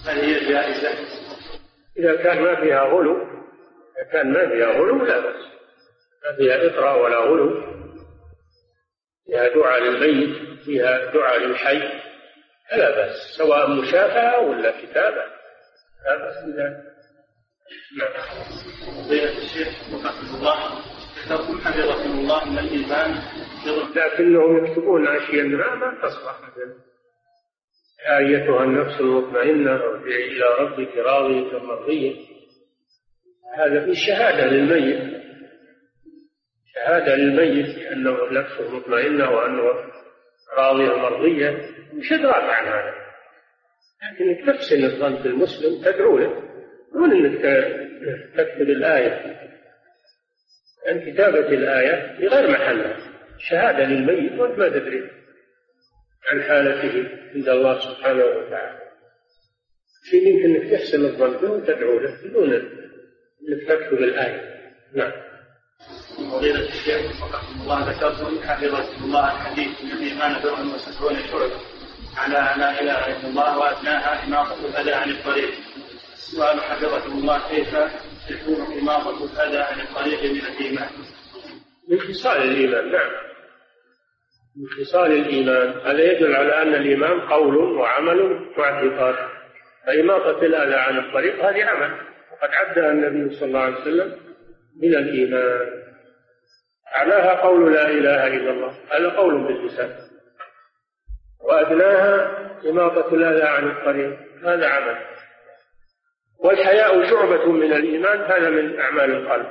[0.08, 0.90] هل هي جائزة؟
[1.98, 3.18] إذا كان ما فيها غلو
[3.98, 5.44] إذا كان ما فيها غلو لا بأس.
[6.24, 7.64] ما فيها إطراء ولا غلو.
[9.26, 12.13] فيها دعاء للميت فيها دعاء للحي.
[12.72, 15.24] فلا بأس سواء مشافهة ولا كتابة.
[16.06, 16.94] لا بأس بذلك
[17.98, 18.14] نعم.
[19.06, 20.56] فضيلة الشيخ وفقكم الله
[21.66, 23.16] حفظكم الله من الإيمان
[23.96, 26.76] لكنهم يكتبون أشياء ما تصلح مثلا.
[28.06, 32.16] يا أيتها النفس المطمئنة ارجعي إلى ربك راضية مرضية
[33.58, 35.24] هذا في شهادة للميت.
[36.76, 39.64] شهادة للميت بأنه نفسه مطمئنة وأنه
[40.58, 42.94] راضية مرضية مش أدراك عن هذا.
[44.04, 46.44] لكنك تحسن الظن في المسلم تدعو له.
[46.94, 47.42] دون أنك
[48.38, 49.40] تكتب الآية.
[50.86, 52.98] لأن كتابة الآية بغير محلها
[53.38, 55.10] شهادة للميت وأنت ما تدري
[56.32, 58.80] عن حالته عند الله سبحانه وتعالى.
[60.12, 64.54] شيء يمكن إنك تحسن الظن به وتدعو له بدون إنك تكتب الآية.
[64.94, 65.33] نعم.
[66.34, 71.52] فضيلة الشيخ وفقكم الله ذكرتم حفظكم الله الحديث من الايمان بضع وستون شعبة.
[72.18, 75.50] على لا إله إلا الله وادناها اماطة الأذى عن الطريق.
[76.14, 77.76] السؤال حفظكم الله كيف
[78.30, 80.90] تكون اماطة الأذى عن الطريق من الإيمان؟
[81.90, 83.12] من خصال الإيمان نعم.
[84.56, 89.16] من خصال الإيمان هذا يدل على أن الإيمان قول وعمل واعتقاد.
[89.88, 91.94] فإماطة الأذى عن الطريق هذه عمل.
[92.32, 94.16] وقد عدها النبي صلى الله عليه وسلم
[94.82, 95.84] من الإيمان.
[96.96, 99.90] أعلاها قول لا إله إلا الله هذا قول باللسان.
[101.42, 102.38] وأدناها
[102.70, 104.98] إماطة الأذى عن الطريق هذا عمل.
[106.40, 109.48] والحياء شعبة من الإيمان هذا من أعمال القلب.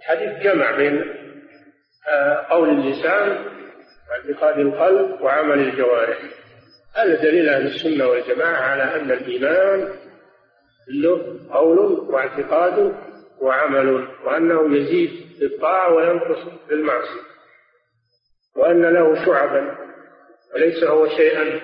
[0.00, 1.16] الحديث جمع بين
[2.08, 3.44] آه، قول اللسان
[4.10, 6.18] واعتقاد القلب وعمل الجوارح.
[6.96, 9.88] هذا دليل أهل السنة والجماعة على أن الإيمان
[10.88, 11.78] له قول
[12.10, 12.94] واعتقاد
[13.40, 17.20] وعمل وأنه يزيد بالطاعة وينقص بالمعصية
[18.56, 19.76] وأن له شعبا
[20.54, 21.60] وليس هو شيئا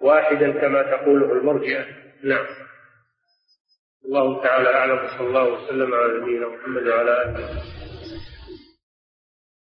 [0.00, 1.84] واحدا كما تقوله المرجئة.
[2.24, 2.46] نعم.
[4.04, 7.77] الله تعالى أعلم صلى الله وسلم على نبينا محمد وعلى آله